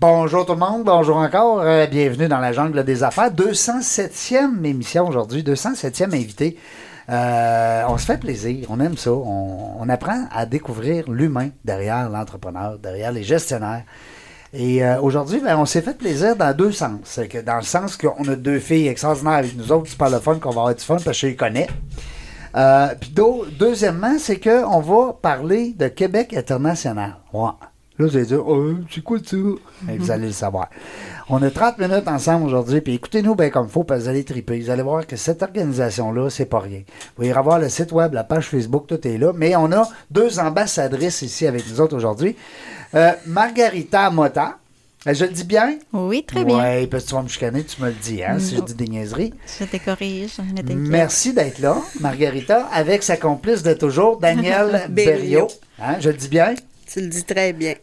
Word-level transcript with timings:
Bonjour 0.00 0.46
tout 0.46 0.52
le 0.52 0.60
monde, 0.60 0.84
bonjour 0.84 1.16
encore, 1.16 1.60
euh, 1.60 1.86
bienvenue 1.86 2.28
dans 2.28 2.38
la 2.38 2.52
jungle 2.52 2.84
des 2.84 3.02
affaires. 3.02 3.32
207e 3.32 4.64
émission 4.64 5.08
aujourd'hui, 5.08 5.42
207e 5.42 6.14
invité. 6.14 6.56
Euh, 7.10 7.82
on 7.88 7.98
se 7.98 8.06
fait 8.06 8.16
plaisir, 8.16 8.68
on 8.70 8.78
aime 8.78 8.96
ça, 8.96 9.10
on, 9.10 9.88
apprend 9.88 10.28
à 10.30 10.46
découvrir 10.46 11.10
l'humain 11.10 11.48
derrière 11.64 12.08
l'entrepreneur, 12.10 12.78
derrière 12.78 13.10
les 13.10 13.24
gestionnaires. 13.24 13.82
Et 14.52 14.84
euh, 14.84 15.00
aujourd'hui, 15.00 15.40
ben, 15.40 15.58
on 15.58 15.64
s'est 15.64 15.82
fait 15.82 15.98
plaisir 15.98 16.36
dans 16.36 16.56
deux 16.56 16.70
sens. 16.70 17.18
Que 17.28 17.38
dans 17.38 17.56
le 17.56 17.62
sens 17.62 17.96
qu'on 17.96 18.28
a 18.28 18.36
deux 18.36 18.60
filles 18.60 18.86
extraordinaires 18.86 19.38
avec 19.38 19.56
nous 19.56 19.72
autres, 19.72 19.88
c'est 19.88 19.98
pas 19.98 20.10
le 20.10 20.20
fun 20.20 20.36
qu'on 20.36 20.50
va 20.50 20.60
avoir 20.60 20.74
du 20.76 20.84
fun 20.84 20.94
parce 20.94 21.06
que 21.06 21.12
je 21.14 21.26
les 21.26 21.34
connais. 21.34 21.66
Puis 23.00 23.12
deuxièmement, 23.58 24.16
c'est 24.20 24.38
qu'on 24.38 24.78
va 24.78 25.12
parler 25.14 25.74
de 25.76 25.88
Québec 25.88 26.34
international. 26.34 27.16
Là, 27.98 28.06
vous 28.06 28.16
allez 28.16 28.26
dire, 28.26 28.46
oh, 28.46 28.74
c'est 28.90 29.02
quoi 29.02 29.18
ça? 29.24 29.36
Et 29.92 29.98
vous 29.98 30.10
allez 30.10 30.26
le 30.28 30.32
savoir. 30.32 30.68
On 31.28 31.42
a 31.42 31.50
30 31.50 31.78
minutes 31.78 32.06
ensemble 32.06 32.46
aujourd'hui, 32.46 32.80
puis 32.80 32.94
écoutez-nous 32.94 33.34
bien 33.34 33.50
comme 33.50 33.66
il 33.66 33.72
faut, 33.72 33.82
parce 33.82 34.00
que 34.00 34.04
vous 34.04 34.10
allez 34.10 34.24
triper. 34.24 34.60
Vous 34.60 34.70
allez 34.70 34.82
voir 34.82 35.04
que 35.06 35.16
cette 35.16 35.42
organisation-là, 35.42 36.30
c'est 36.30 36.46
pas 36.46 36.60
rien. 36.60 36.82
Vous 37.16 37.24
irez 37.24 37.42
voir 37.42 37.58
le 37.58 37.68
site 37.68 37.90
web, 37.92 38.14
la 38.14 38.22
page 38.24 38.46
Facebook, 38.48 38.86
tout 38.86 39.06
est 39.06 39.18
là. 39.18 39.32
Mais 39.34 39.56
on 39.56 39.72
a 39.72 39.88
deux 40.10 40.38
ambassadrices 40.38 41.22
ici 41.22 41.46
avec 41.46 41.68
nous 41.68 41.80
autres 41.80 41.96
aujourd'hui. 41.96 42.36
Euh, 42.94 43.10
Margarita 43.26 44.08
Mota. 44.10 44.58
Euh, 45.06 45.14
Je 45.14 45.24
le 45.24 45.32
dis 45.32 45.44
bien? 45.44 45.76
Oui, 45.92 46.24
très 46.24 46.44
bien. 46.44 46.58
Oui, 46.80 46.86
parce 46.86 47.04
que 47.04 47.08
tu 47.08 47.14
vas 47.16 47.22
me 47.22 47.28
chicaner, 47.28 47.64
tu 47.64 47.80
me 47.82 47.88
le 47.88 47.94
dis, 48.00 48.22
hein, 48.22 48.38
si 48.38 48.56
je 48.56 48.60
dis 48.62 48.74
des 48.74 48.86
niaiseries. 48.88 49.32
Je 49.58 49.64
te 49.64 49.76
corrige. 49.84 50.38
ne 50.38 50.56
t'inquiète. 50.62 50.76
Merci 50.76 51.32
d'être 51.34 51.58
là, 51.60 51.76
Margarita, 52.00 52.66
avec 52.72 53.02
sa 53.02 53.16
complice 53.16 53.62
de 53.62 53.74
toujours, 53.74 54.18
Daniel 54.18 54.86
Berriot. 54.88 55.16
Berriot. 55.16 55.48
Hein, 55.80 55.96
je 56.00 56.10
le 56.10 56.16
dis 56.16 56.28
bien? 56.28 56.54
Tu 56.90 57.00
le 57.00 57.08
dis 57.08 57.24
très 57.24 57.52
bien. 57.52 57.74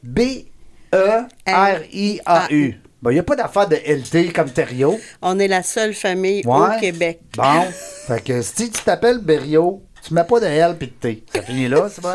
B-E-R-I-A-U. 1.47 2.75
Il 3.07 3.11
n'y 3.11 3.19
a 3.19 3.23
pas 3.23 3.35
d'affaire 3.35 3.67
de 3.67 3.75
LT 3.75 4.33
comme 4.33 4.49
Thériault. 4.49 4.99
On 5.21 5.37
est 5.37 5.47
la 5.47 5.61
seule 5.61 5.93
famille 5.93 6.41
Ouais. 6.45 6.75
au 6.75 6.79
Québec. 6.79 7.19
Bon. 7.37 7.43
fait 8.07 8.23
que 8.23 8.41
si 8.41 8.71
tu 8.71 8.81
t'appelles 8.83 9.19
Berriot, 9.19 9.83
tu 10.03 10.13
mets 10.15 10.23
pas 10.23 10.39
de 10.39 10.47
L 10.47 10.75
puis 10.77 10.87
de 10.87 10.93
T. 10.93 11.23
Ça 11.33 11.43
finit 11.43 11.67
là, 11.67 11.87
c'est 11.89 12.01
bon? 12.01 12.09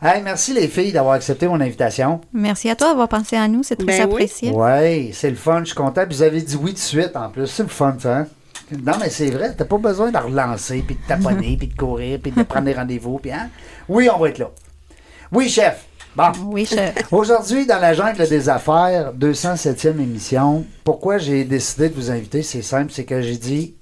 Hey, 0.00 0.22
merci 0.22 0.52
les 0.54 0.68
filles 0.68 0.92
d'avoir 0.92 1.14
accepté 1.14 1.48
mon 1.48 1.60
invitation. 1.60 2.20
Merci 2.32 2.70
à 2.70 2.76
toi 2.76 2.90
d'avoir 2.90 3.08
pensé 3.08 3.34
à 3.36 3.48
nous. 3.48 3.64
C'est 3.64 3.74
très 3.74 3.86
Ben 3.86 4.02
apprécié. 4.02 4.52
Oui, 4.54 5.12
c'est 5.12 5.30
le 5.30 5.36
fun, 5.36 5.60
je 5.60 5.64
suis 5.70 5.74
content. 5.74 6.06
Puis 6.06 6.14
vous 6.16 6.22
avez 6.22 6.40
dit 6.42 6.54
oui 6.54 6.70
tout 6.70 6.76
de 6.76 6.80
suite 6.80 7.16
en 7.16 7.28
plus. 7.30 7.48
C'est 7.48 7.64
le 7.64 7.68
fun, 7.68 7.96
ça. 7.98 8.18
hein? 8.18 8.26
Non, 8.70 8.92
mais 9.00 9.10
c'est 9.10 9.30
vrai, 9.30 9.52
t'as 9.56 9.64
pas 9.64 9.78
besoin 9.78 10.12
de 10.12 10.18
relancer, 10.18 10.84
puis 10.86 10.94
de 10.94 11.00
taponner, 11.08 11.56
puis 11.58 11.66
de 11.66 11.74
courir, 11.76 12.20
puis 12.22 12.30
de 12.30 12.42
prendre 12.44 12.66
des 12.66 12.74
rendez-vous, 12.74 13.18
puis 13.18 13.32
hein? 13.32 13.48
Oui, 13.88 14.08
on 14.14 14.18
va 14.18 14.28
être 14.28 14.38
là. 14.38 14.50
Oui, 15.32 15.48
chef. 15.48 15.86
Bon. 16.18 16.32
Oui, 16.46 16.66
chef. 16.66 16.96
Aujourd'hui, 17.12 17.64
dans 17.64 17.78
la 17.78 17.94
jungle 17.94 18.28
des 18.28 18.48
affaires, 18.48 19.12
207e 19.14 20.00
émission, 20.00 20.64
pourquoi 20.82 21.18
j'ai 21.18 21.44
décidé 21.44 21.88
de 21.90 21.94
vous 21.94 22.10
inviter, 22.10 22.42
c'est 22.42 22.60
simple, 22.60 22.90
c'est 22.92 23.04
que 23.04 23.22
j'ai 23.22 23.36
dit, 23.36 23.76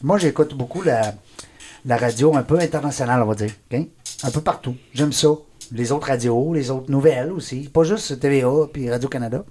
moi 0.00 0.16
j'écoute 0.16 0.54
beaucoup 0.54 0.82
la, 0.82 1.14
la 1.84 1.96
radio 1.96 2.36
un 2.36 2.44
peu 2.44 2.60
internationale, 2.60 3.20
on 3.24 3.26
va 3.26 3.34
dire, 3.34 3.50
un 3.72 4.30
peu 4.30 4.40
partout. 4.40 4.76
J'aime 4.94 5.12
ça. 5.12 5.30
Les 5.72 5.90
autres 5.90 6.06
radios, 6.06 6.54
les 6.54 6.70
autres 6.70 6.92
nouvelles 6.92 7.32
aussi, 7.32 7.68
pas 7.68 7.82
juste 7.82 8.20
TVA 8.20 8.68
puis 8.72 8.88
Radio-Canada. 8.88 9.42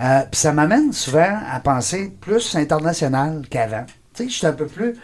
Euh, 0.00 0.20
puis 0.28 0.40
ça 0.40 0.52
m'amène 0.52 0.92
souvent 0.92 1.38
à 1.52 1.60
penser 1.60 2.12
plus 2.20 2.56
international 2.56 3.42
qu'avant. 3.48 3.84
Tu 4.12 4.24
sais, 4.24 4.28
je 4.28 4.34
suis 4.38 4.46
un 4.48 4.52
peu 4.54 4.66
plus. 4.66 4.96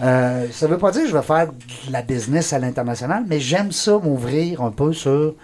euh, 0.00 0.46
ça 0.52 0.68
veut 0.68 0.78
pas 0.78 0.92
dire 0.92 1.02
que 1.02 1.08
je 1.08 1.16
vais 1.16 1.22
faire 1.22 1.48
de 1.48 1.92
la 1.92 2.02
business 2.02 2.52
à 2.52 2.60
l'international, 2.60 3.24
mais 3.26 3.40
j'aime 3.40 3.72
ça 3.72 3.98
m'ouvrir 3.98 4.62
un 4.62 4.70
peu 4.70 4.92
sur 4.92 5.34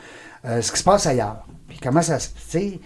euh, 0.49 0.63
ce 0.63 0.73
qui 0.73 0.79
se 0.79 0.85
passe 0.85 1.07
ailleurs. 1.07 1.45
Puis 1.69 1.79
comment 1.83 2.03
ça 2.03 2.19
se. 2.19 2.29
tu 2.29 2.35
sais? 2.49 2.81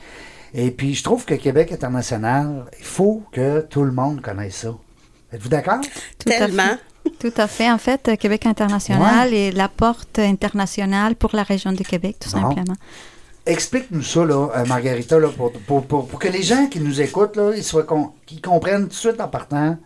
Et 0.54 0.70
puis 0.70 0.94
je 0.94 1.02
trouve 1.02 1.24
que 1.24 1.34
Québec 1.34 1.72
international, 1.72 2.66
il 2.78 2.84
faut 2.84 3.22
que 3.32 3.60
tout 3.60 3.84
le 3.84 3.92
monde 3.92 4.20
connaisse 4.20 4.56
ça. 4.56 4.74
Êtes-vous 5.32 5.48
d'accord? 5.48 5.80
Tout 6.18 6.28
à 6.30 6.38
Tellement. 6.38 6.62
fait. 7.04 7.10
Tout 7.18 7.32
à 7.40 7.46
fait. 7.46 7.70
En 7.70 7.78
fait, 7.78 8.16
Québec 8.18 8.46
international 8.46 9.32
est 9.34 9.50
la 9.50 9.68
porte 9.68 10.18
internationale 10.18 11.16
pour 11.16 11.34
la 11.34 11.42
région 11.42 11.72
de 11.72 11.82
Québec, 11.82 12.16
tout 12.20 12.30
Bon. 12.30 12.40
simplement. 12.50 12.76
Explique-nous 13.44 14.02
ça, 14.02 14.24
là, 14.24 14.48
euh, 14.56 14.64
Margarita, 14.66 15.18
là, 15.18 15.28
pour, 15.28 15.50
pour, 15.52 15.84
pour, 15.84 16.06
pour 16.06 16.18
que 16.20 16.28
les 16.28 16.42
gens 16.44 16.66
qui 16.68 16.78
nous 16.78 17.00
écoutent, 17.00 17.34
là, 17.36 17.52
ils 17.56 17.64
soient 17.64 17.82
con- 17.82 18.12
qu'ils 18.24 18.40
comprennent 18.40 18.82
tout 18.84 18.88
de 18.90 18.94
suite 18.94 19.20
en 19.20 19.26
partant, 19.26 19.76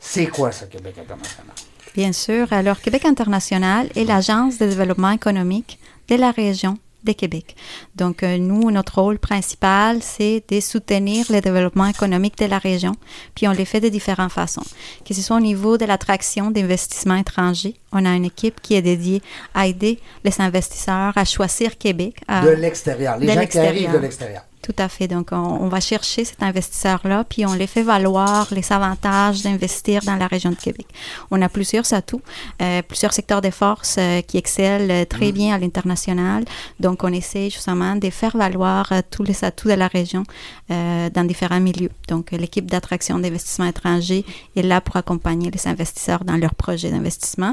c'est 0.00 0.26
quoi 0.26 0.50
ça, 0.50 0.66
Québec 0.66 0.96
international? 0.98 1.54
Bien 1.94 2.12
sûr. 2.12 2.52
Alors, 2.52 2.80
Québec 2.80 3.04
international 3.04 3.88
est 3.94 4.04
l'agence 4.04 4.58
de 4.58 4.66
développement 4.66 5.10
économique 5.12 5.78
de 6.08 6.16
la 6.16 6.32
région 6.32 6.78
de 7.04 7.12
Québec. 7.12 7.54
Donc, 7.94 8.22
euh, 8.22 8.38
nous, 8.38 8.70
notre 8.70 9.00
rôle 9.00 9.18
principal, 9.18 10.02
c'est 10.02 10.42
de 10.50 10.60
soutenir 10.60 11.26
le 11.30 11.40
développement 11.40 11.86
économique 11.86 12.38
de 12.38 12.46
la 12.46 12.58
région, 12.58 12.92
puis 13.34 13.46
on 13.46 13.52
le 13.52 13.64
fait 13.64 13.80
de 13.80 13.88
différentes 13.88 14.32
façons. 14.32 14.64
Que 15.06 15.14
ce 15.14 15.22
soit 15.22 15.36
au 15.36 15.40
niveau 15.40 15.78
de 15.78 15.84
l'attraction 15.84 16.50
d'investissements 16.50 17.16
étrangers, 17.16 17.74
on 17.92 18.04
a 18.04 18.10
une 18.10 18.24
équipe 18.24 18.60
qui 18.60 18.74
est 18.74 18.82
dédiée 18.82 19.22
à 19.54 19.66
aider 19.66 20.00
les 20.24 20.40
investisseurs 20.40 21.12
à 21.16 21.24
choisir 21.24 21.78
Québec. 21.78 22.16
à- 22.28 22.40
De 22.44 22.50
l'extérieur. 22.50 23.18
Les 23.18 23.26
de 23.26 23.30
gens 23.30 23.34
qui 23.34 23.40
l'extérieur. 23.40 23.72
arrivent 23.72 23.92
de 23.92 23.98
l'extérieur. 23.98 24.42
Tout 24.66 24.74
à 24.78 24.88
fait. 24.88 25.06
Donc, 25.06 25.28
on, 25.30 25.36
on 25.36 25.68
va 25.68 25.78
chercher 25.78 26.24
cet 26.24 26.42
investisseur-là, 26.42 27.22
puis 27.22 27.46
on 27.46 27.54
les 27.54 27.68
fait 27.68 27.84
valoir 27.84 28.48
les 28.50 28.72
avantages 28.72 29.42
d'investir 29.42 30.02
dans 30.02 30.16
la 30.16 30.26
région 30.26 30.50
de 30.50 30.56
Québec. 30.56 30.88
On 31.30 31.40
a 31.40 31.48
plusieurs 31.48 31.94
atouts, 31.94 32.20
euh, 32.60 32.82
plusieurs 32.82 33.12
secteurs 33.12 33.40
de 33.40 33.50
force 33.50 33.94
euh, 33.96 34.22
qui 34.22 34.38
excellent 34.38 34.90
euh, 34.90 35.04
très 35.04 35.30
bien 35.30 35.54
à 35.54 35.58
l'international. 35.58 36.44
Donc, 36.80 37.04
on 37.04 37.12
essaie 37.12 37.48
justement 37.48 37.94
de 37.94 38.10
faire 38.10 38.36
valoir 38.36 38.90
euh, 38.90 39.02
tous 39.08 39.22
les 39.22 39.44
atouts 39.44 39.68
de 39.68 39.74
la 39.74 39.86
région 39.86 40.24
dans 40.68 41.24
différents 41.24 41.60
milieux. 41.60 41.92
Donc, 42.08 42.32
l'équipe 42.32 42.68
d'attraction 42.68 43.20
d'investissement 43.20 43.66
étrangers 43.66 44.24
est 44.56 44.62
là 44.62 44.80
pour 44.80 44.96
accompagner 44.96 45.48
les 45.52 45.68
investisseurs 45.68 46.24
dans 46.24 46.36
leurs 46.36 46.56
projets 46.56 46.90
d'investissement. 46.90 47.52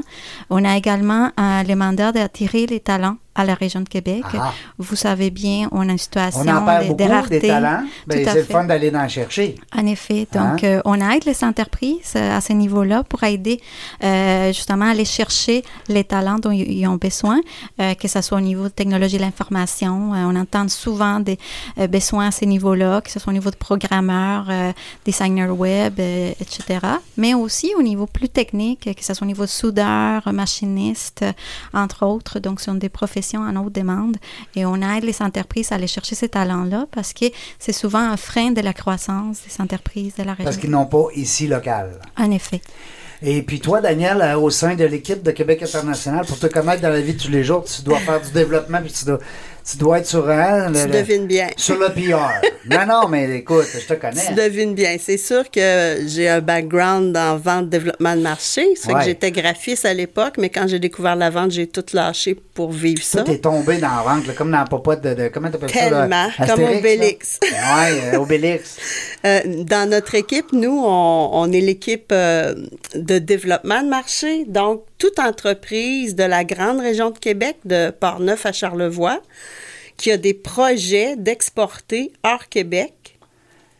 On 0.50 0.64
a 0.64 0.76
également 0.76 1.30
le 1.38 1.74
mandat 1.74 2.10
d'attirer 2.10 2.66
les 2.66 2.80
talents 2.80 3.18
à 3.34 3.44
la 3.44 3.54
région 3.54 3.80
de 3.80 3.88
Québec. 3.88 4.24
Ah. 4.34 4.52
Vous 4.78 4.96
savez 4.96 5.30
bien, 5.30 5.68
on 5.72 5.88
a 5.88 5.92
une 5.92 5.98
situation 5.98 6.40
On 6.40 6.48
en 6.48 6.60
de, 6.60 6.88
beaucoup, 6.88 7.02
de 7.02 7.08
rareté. 7.08 7.40
des 7.40 7.48
talents. 7.48 7.82
Ben, 8.06 8.24
c'est 8.24 8.34
le 8.34 8.44
fun 8.44 8.64
d'aller 8.64 8.94
en 8.94 9.08
chercher. 9.08 9.56
En 9.76 9.86
effet. 9.86 10.26
Hein? 10.34 10.50
Donc, 10.52 10.64
euh, 10.64 10.80
on 10.84 11.00
aide 11.00 11.24
les 11.24 11.42
entreprises 11.42 12.14
euh, 12.16 12.36
à 12.36 12.40
ce 12.40 12.52
niveau-là 12.52 13.02
pour 13.02 13.22
aider 13.24 13.60
euh, 14.02 14.52
justement 14.52 14.86
à 14.86 14.90
aller 14.90 15.04
chercher 15.04 15.64
les 15.88 16.04
talents 16.04 16.38
dont 16.38 16.52
ils 16.52 16.86
ont 16.86 16.96
besoin, 16.96 17.40
euh, 17.80 17.94
que 17.94 18.06
ce 18.06 18.20
soit 18.20 18.38
au 18.38 18.42
niveau 18.42 18.64
de 18.64 18.68
technologie 18.68 19.16
de 19.16 19.22
l'information. 19.22 20.12
On 20.12 20.36
entend 20.36 20.68
souvent 20.68 21.20
des 21.20 21.38
besoins 21.88 22.28
à 22.28 22.30
ce 22.30 22.44
niveau-là, 22.44 23.00
que 23.00 23.10
ce 23.10 23.18
soit 23.18 23.30
au 23.30 23.34
niveau 23.34 23.50
de 23.50 23.56
programmeurs, 23.56 24.46
designers 25.04 25.46
web, 25.50 25.98
etc. 25.98 26.80
Mais 27.16 27.34
aussi 27.34 27.72
au 27.78 27.82
niveau 27.82 28.06
plus 28.06 28.28
technique, 28.28 28.88
que 28.94 29.04
ce 29.04 29.14
soit 29.14 29.24
au 29.24 29.28
niveau 29.28 29.44
de 29.44 29.50
soudeurs, 29.50 30.32
machinistes, 30.32 31.24
entre 31.72 32.06
autres. 32.06 32.38
Donc, 32.38 32.60
ce 32.60 32.66
sont 32.66 32.74
des 32.74 32.88
professions 32.88 33.23
en 33.32 33.56
haute 33.56 33.74
demande. 33.74 34.16
Et 34.54 34.66
on 34.66 34.76
aide 34.76 35.04
les 35.04 35.22
entreprises 35.22 35.72
à 35.72 35.76
aller 35.76 35.86
chercher 35.86 36.14
ces 36.14 36.28
talents-là 36.28 36.86
parce 36.90 37.12
que 37.12 37.26
c'est 37.58 37.72
souvent 37.72 38.00
un 38.00 38.16
frein 38.16 38.50
de 38.50 38.60
la 38.60 38.72
croissance 38.72 39.38
des 39.42 39.62
entreprises 39.62 40.14
de 40.16 40.24
la 40.24 40.32
région. 40.32 40.44
Parce 40.44 40.56
qu'ils 40.56 40.70
n'ont 40.70 40.86
pas 40.86 41.06
ici 41.14 41.46
local. 41.46 42.00
En 42.16 42.30
effet. 42.30 42.60
Et 43.22 43.42
puis 43.42 43.58
toi, 43.58 43.80
Daniel, 43.80 44.20
euh, 44.20 44.36
au 44.36 44.50
sein 44.50 44.74
de 44.74 44.84
l'équipe 44.84 45.22
de 45.22 45.30
Québec 45.30 45.62
International, 45.62 46.26
pour 46.26 46.38
te 46.38 46.46
connaître 46.46 46.82
dans 46.82 46.90
la 46.90 47.00
vie 47.00 47.14
de 47.14 47.22
tous 47.22 47.30
les 47.30 47.42
jours, 47.42 47.64
tu 47.64 47.82
dois 47.82 47.98
faire 47.98 48.20
du 48.20 48.30
développement, 48.32 48.82
puis 48.82 48.92
tu 48.92 49.06
dois, 49.06 49.18
tu 49.70 49.78
dois 49.78 49.98
être 50.00 50.06
sur, 50.06 50.28
hein, 50.28 50.70
le, 50.70 50.82
Tu 50.84 50.88
devines 50.90 51.26
bien. 51.26 51.48
sur 51.56 51.78
le 51.78 51.88
PR. 51.88 52.40
non, 52.70 52.86
non, 52.86 53.08
mais 53.08 53.38
écoute, 53.38 53.66
je 53.72 53.86
te 53.86 53.94
connais. 53.94 54.20
Tu 54.26 54.34
devines 54.34 54.74
bien. 54.74 54.96
C'est 55.00 55.16
sûr 55.16 55.50
que 55.50 55.98
j'ai 56.06 56.28
un 56.28 56.40
background 56.40 57.16
en 57.16 57.36
vente, 57.38 57.68
développement 57.70 58.14
de 58.14 58.20
marché. 58.20 58.66
C'est 58.76 58.92
Ouais. 58.92 59.00
que 59.00 59.04
j'étais 59.06 59.32
graphiste 59.32 59.86
à 59.86 59.94
l'époque, 59.94 60.34
mais 60.38 60.50
quand 60.50 60.66
j'ai 60.68 60.78
découvert 60.78 61.16
la 61.16 61.30
vente, 61.30 61.50
j'ai 61.52 61.66
tout 61.66 61.84
lâché 61.94 62.34
pour 62.54 62.70
vivre 62.72 63.02
ça. 63.02 63.24
Est 63.26 63.38
tombé 63.38 63.78
dans 63.78 63.88
la 63.96 64.02
vente, 64.02 64.26
là, 64.26 64.34
comme 64.34 64.50
dans 64.50 64.58
la 64.58 64.64
popote 64.66 65.00
de, 65.00 65.14
de- 65.14 65.28
comment 65.28 65.50
t'appelles 65.50 65.70
ça? 65.70 65.80
Tellement, 65.88 66.28
comme? 66.46 66.64
Obélix. 66.64 67.40
Ouais, 67.42 68.00
euh, 68.14 68.18
Obélix. 68.18 68.76
Euh, 69.26 69.40
dans 69.64 69.88
notre 69.88 70.14
équipe, 70.16 70.52
nous, 70.52 70.82
on, 70.84 71.30
on 71.32 71.50
est 71.50 71.62
l'équipe 71.62 72.10
euh, 72.12 72.54
de 72.94 73.18
développement 73.18 73.82
de 73.82 73.88
marché. 73.88 74.44
Donc, 74.44 74.84
toute 74.98 75.18
entreprise 75.18 76.14
de 76.14 76.24
la 76.24 76.44
grande 76.44 76.78
région 76.80 77.08
de 77.10 77.18
Québec, 77.18 77.56
de 77.64 77.88
Port-Neuf 77.88 78.44
à 78.44 78.52
Charlevoix, 78.52 79.20
qui 80.04 80.12
a 80.12 80.18
des 80.18 80.34
projets 80.34 81.16
d'exporter 81.16 82.12
hors 82.22 82.46
Québec 82.50 83.18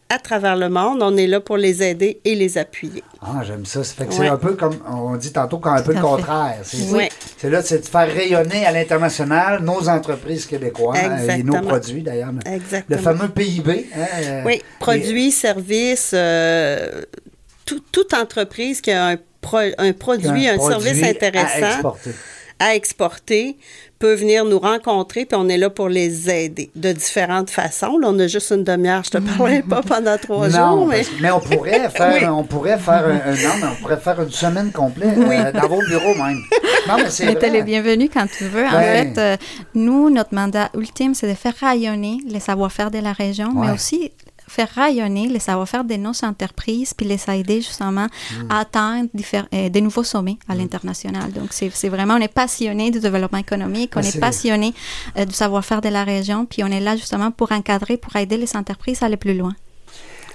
à 0.08 0.18
travers 0.18 0.56
le 0.56 0.70
monde, 0.70 1.02
on 1.02 1.14
est 1.18 1.26
là 1.26 1.38
pour 1.40 1.58
les 1.58 1.82
aider 1.82 2.18
et 2.24 2.34
les 2.34 2.56
appuyer. 2.56 3.02
Ah, 3.20 3.42
j'aime 3.46 3.66
ça. 3.66 3.84
Ça 3.84 3.92
fait 3.92 4.06
que 4.06 4.14
c'est 4.14 4.26
un 4.28 4.38
peu 4.38 4.54
comme, 4.54 4.78
on 4.90 5.16
dit 5.16 5.34
tantôt, 5.34 5.58
comme 5.58 5.74
un 5.74 5.82
peu 5.82 5.92
le 5.92 6.00
contraire. 6.00 6.60
C'est 6.62 6.90
Oui. 6.92 7.08
c'est 7.36 7.50
là, 7.50 7.60
c'est 7.62 7.80
de 7.80 7.84
faire 7.84 8.10
rayonner 8.10 8.64
à 8.64 8.72
l'international 8.72 9.62
nos 9.62 9.86
entreprises 9.86 10.46
québécoises 10.46 10.96
hein, 10.98 11.18
et 11.18 11.42
nos 11.42 11.52
Exactement. 11.52 11.68
produits, 11.68 12.00
d'ailleurs. 12.02 12.32
Exactement. 12.46 12.96
Le 12.96 13.02
fameux 13.02 13.28
PIB. 13.28 13.86
hein, 13.94 13.98
euh, 14.22 14.42
Oui, 14.46 14.54
et- 14.54 14.62
produits, 14.80 15.30
services, 15.30 16.12
euh, 16.14 17.02
tout- 17.66 17.82
toute 17.92 18.14
entreprise 18.14 18.80
qui 18.80 18.92
a 18.92 19.08
un, 19.08 19.16
pro- 19.42 19.58
un 19.76 19.92
produit, 19.92 20.48
un 20.48 20.54
un 20.54 20.56
produit 20.56 20.84
service 20.88 21.02
à 21.02 21.06
intéressant 21.08 21.66
exporter. 21.66 22.10
À 22.58 22.74
exporter 22.74 23.56
peut 23.98 24.14
venir 24.14 24.44
nous 24.44 24.58
rencontrer, 24.58 25.24
puis 25.24 25.38
on 25.40 25.48
est 25.48 25.56
là 25.56 25.70
pour 25.70 25.88
les 25.88 26.28
aider 26.28 26.70
de 26.74 26.92
différentes 26.92 27.48
façons. 27.48 27.96
Là, 27.98 28.08
on 28.10 28.18
a 28.18 28.26
juste 28.26 28.50
une 28.50 28.64
demi-heure, 28.64 29.02
je 29.04 29.10
te 29.10 29.18
parlerai 29.18 29.62
pas 29.62 29.82
pendant 29.82 30.18
trois 30.18 30.48
jours, 30.48 30.86
mais... 30.86 31.04
mais 31.20 31.30
on 31.30 31.40
pourrait 31.40 31.88
faire, 31.94 32.36
on 32.36 32.44
pourrait 32.44 32.78
faire 32.78 33.06
un, 33.06 33.30
non, 33.30 33.54
mais 33.60 33.68
on 33.72 33.80
pourrait 33.80 33.96
faire 33.96 34.20
une 34.20 34.30
semaine 34.30 34.72
complète 34.72 35.16
euh, 35.16 35.52
dans 35.52 35.68
vos 35.68 35.80
bureaux 35.86 36.14
même. 36.14 36.40
Non, 36.86 36.96
mais 36.98 37.08
c'est 37.08 37.50
les 37.50 37.62
bienvenus 37.62 38.10
quand 38.12 38.26
tu 38.26 38.44
veux. 38.44 38.66
En 38.66 38.80
fait, 38.80 39.16
euh, 39.16 39.36
nous, 39.74 40.10
notre 40.10 40.34
mandat 40.34 40.70
ultime, 40.74 41.14
c'est 41.14 41.28
de 41.28 41.34
faire 41.34 41.54
rayonner 41.58 42.18
les 42.26 42.40
savoir-faire 42.40 42.90
de 42.90 42.98
la 42.98 43.12
région, 43.12 43.52
mais 43.54 43.70
aussi 43.70 44.12
faire 44.54 44.68
rayonner 44.68 45.28
les 45.28 45.40
savoir-faire 45.40 45.84
de 45.84 45.94
nos 45.94 46.12
entreprises, 46.24 46.94
puis 46.94 47.06
les 47.06 47.20
aider 47.28 47.60
justement 47.60 48.06
mm. 48.06 48.50
à 48.50 48.60
atteindre 48.60 49.08
euh, 49.34 49.68
des 49.68 49.80
nouveaux 49.80 50.04
sommets 50.04 50.38
à 50.48 50.54
mm. 50.54 50.58
l'international. 50.58 51.32
Donc, 51.32 51.48
c'est 51.52 51.88
vraiment, 51.88 52.14
on 52.14 52.20
est 52.20 52.32
passionné 52.32 52.90
du 52.90 53.00
développement 53.00 53.38
économique, 53.38 53.92
on 53.96 54.00
est, 54.00 54.18
passionné 54.18 54.72
euh, 55.18 55.24
du 55.24 55.34
savoir-faire 55.34 55.80
de 55.80 55.88
la 55.88 56.04
région, 56.04 56.46
puis 56.46 56.62
on 56.62 56.68
est 56.68 56.80
là 56.80 56.96
justement 56.96 57.30
pour 57.30 57.50
encadrer, 57.52 57.96
pour 57.96 58.14
aider 58.16 58.36
les 58.36 58.56
entreprises 58.56 59.02
à 59.02 59.06
aller 59.06 59.16
plus 59.16 59.36
loin. 59.36 59.54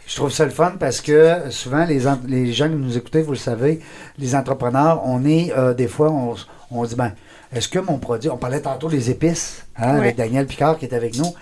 Je 0.05 0.15
trouve 0.15 0.31
ça 0.31 0.43
le 0.43 0.51
fun 0.51 0.73
parce 0.79 1.01
que 1.01 1.49
souvent, 1.51 1.85
les, 1.85 2.01
les 2.27 2.51
gens 2.51 2.67
qui 2.67 2.75
nous 2.75 2.97
écoutent, 2.97 3.17
vous 3.17 3.31
le 3.31 3.37
savez, 3.37 3.79
les 4.17 4.35
entrepreneurs, 4.35 5.01
on 5.05 5.23
est 5.23 5.53
euh, 5.55 5.73
des 5.73 5.87
fois, 5.87 6.11
on, 6.11 6.35
on 6.71 6.83
se 6.83 6.89
dit, 6.89 6.95
ben, 6.95 7.13
est-ce 7.53 7.69
que 7.69 7.79
mon 7.79 7.99
produit, 7.99 8.29
on 8.29 8.37
parlait 8.37 8.61
tantôt 8.61 8.89
des 8.89 9.09
épices, 9.11 9.65
hein, 9.77 9.95
avec 9.95 10.17
Daniel 10.17 10.45
Picard 10.45 10.77
qui 10.77 10.85
est 10.85 10.93
avec 10.93 11.15
nous. 11.15 11.33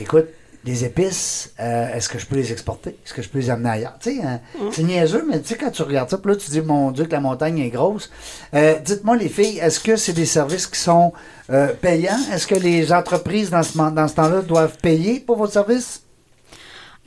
écoute, 0.00 0.26
les 0.64 0.84
épices, 0.84 1.52
euh, 1.60 1.94
est-ce 1.94 2.08
que 2.08 2.18
je 2.18 2.26
peux 2.26 2.36
les 2.36 2.52
exporter? 2.52 2.90
Est-ce 3.04 3.14
que 3.14 3.22
je 3.22 3.28
peux 3.28 3.38
les 3.38 3.50
amener 3.50 3.70
ailleurs? 3.70 3.98
Hein, 4.06 4.40
mm. 4.58 4.68
c'est 4.72 4.82
niaiseux, 4.82 5.24
mais 5.28 5.40
tu 5.40 5.48
sais, 5.48 5.56
quand 5.56 5.70
tu 5.70 5.82
regardes 5.82 6.10
ça, 6.10 6.18
puis 6.18 6.32
là, 6.32 6.36
tu 6.36 6.50
dis, 6.50 6.60
mon 6.60 6.90
Dieu, 6.90 7.04
que 7.04 7.12
la 7.12 7.20
montagne 7.20 7.58
est 7.58 7.70
grosse. 7.70 8.10
Euh, 8.54 8.74
dites-moi, 8.84 9.16
les 9.16 9.28
filles, 9.28 9.58
est-ce 9.58 9.80
que 9.80 9.96
c'est 9.96 10.12
des 10.12 10.26
services 10.26 10.66
qui 10.66 10.78
sont 10.78 11.12
euh, 11.50 11.72
payants? 11.80 12.18
Est-ce 12.32 12.46
que 12.46 12.56
les 12.56 12.92
entreprises, 12.92 13.50
dans 13.50 13.62
ce, 13.62 13.76
dans 13.76 14.08
ce 14.08 14.14
temps-là, 14.14 14.42
doivent 14.42 14.76
payer 14.78 15.20
pour 15.20 15.36
vos 15.36 15.46
services? 15.46 16.02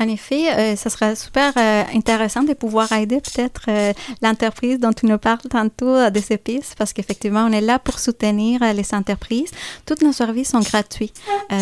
En 0.02 0.08
effet, 0.08 0.50
euh, 0.50 0.76
ce 0.76 0.90
serait 0.90 1.16
super 1.16 1.54
euh, 1.58 1.84
intéressant 1.94 2.42
de 2.42 2.54
pouvoir 2.54 2.92
aider 2.92 3.22
peut-être 3.22 3.66
euh, 3.68 3.94
l'entreprise 4.24 4.80
dont 4.80 4.94
tu 4.94 5.06
nous 5.06 5.20
parles 5.20 5.38
tantôt 5.48 6.10
de 6.10 6.20
ces 6.20 6.38
pistes, 6.38 6.74
parce 6.76 6.92
qu'effectivement, 6.92 7.46
on 7.48 7.52
est 7.52 7.62
là 7.62 7.78
pour 7.78 8.00
soutenir 8.00 8.62
les 8.74 8.96
entreprises. 8.96 9.52
Tous 9.86 10.04
nos 10.04 10.12
services 10.12 10.50
sont 10.50 10.62
gratuits. 10.62 11.14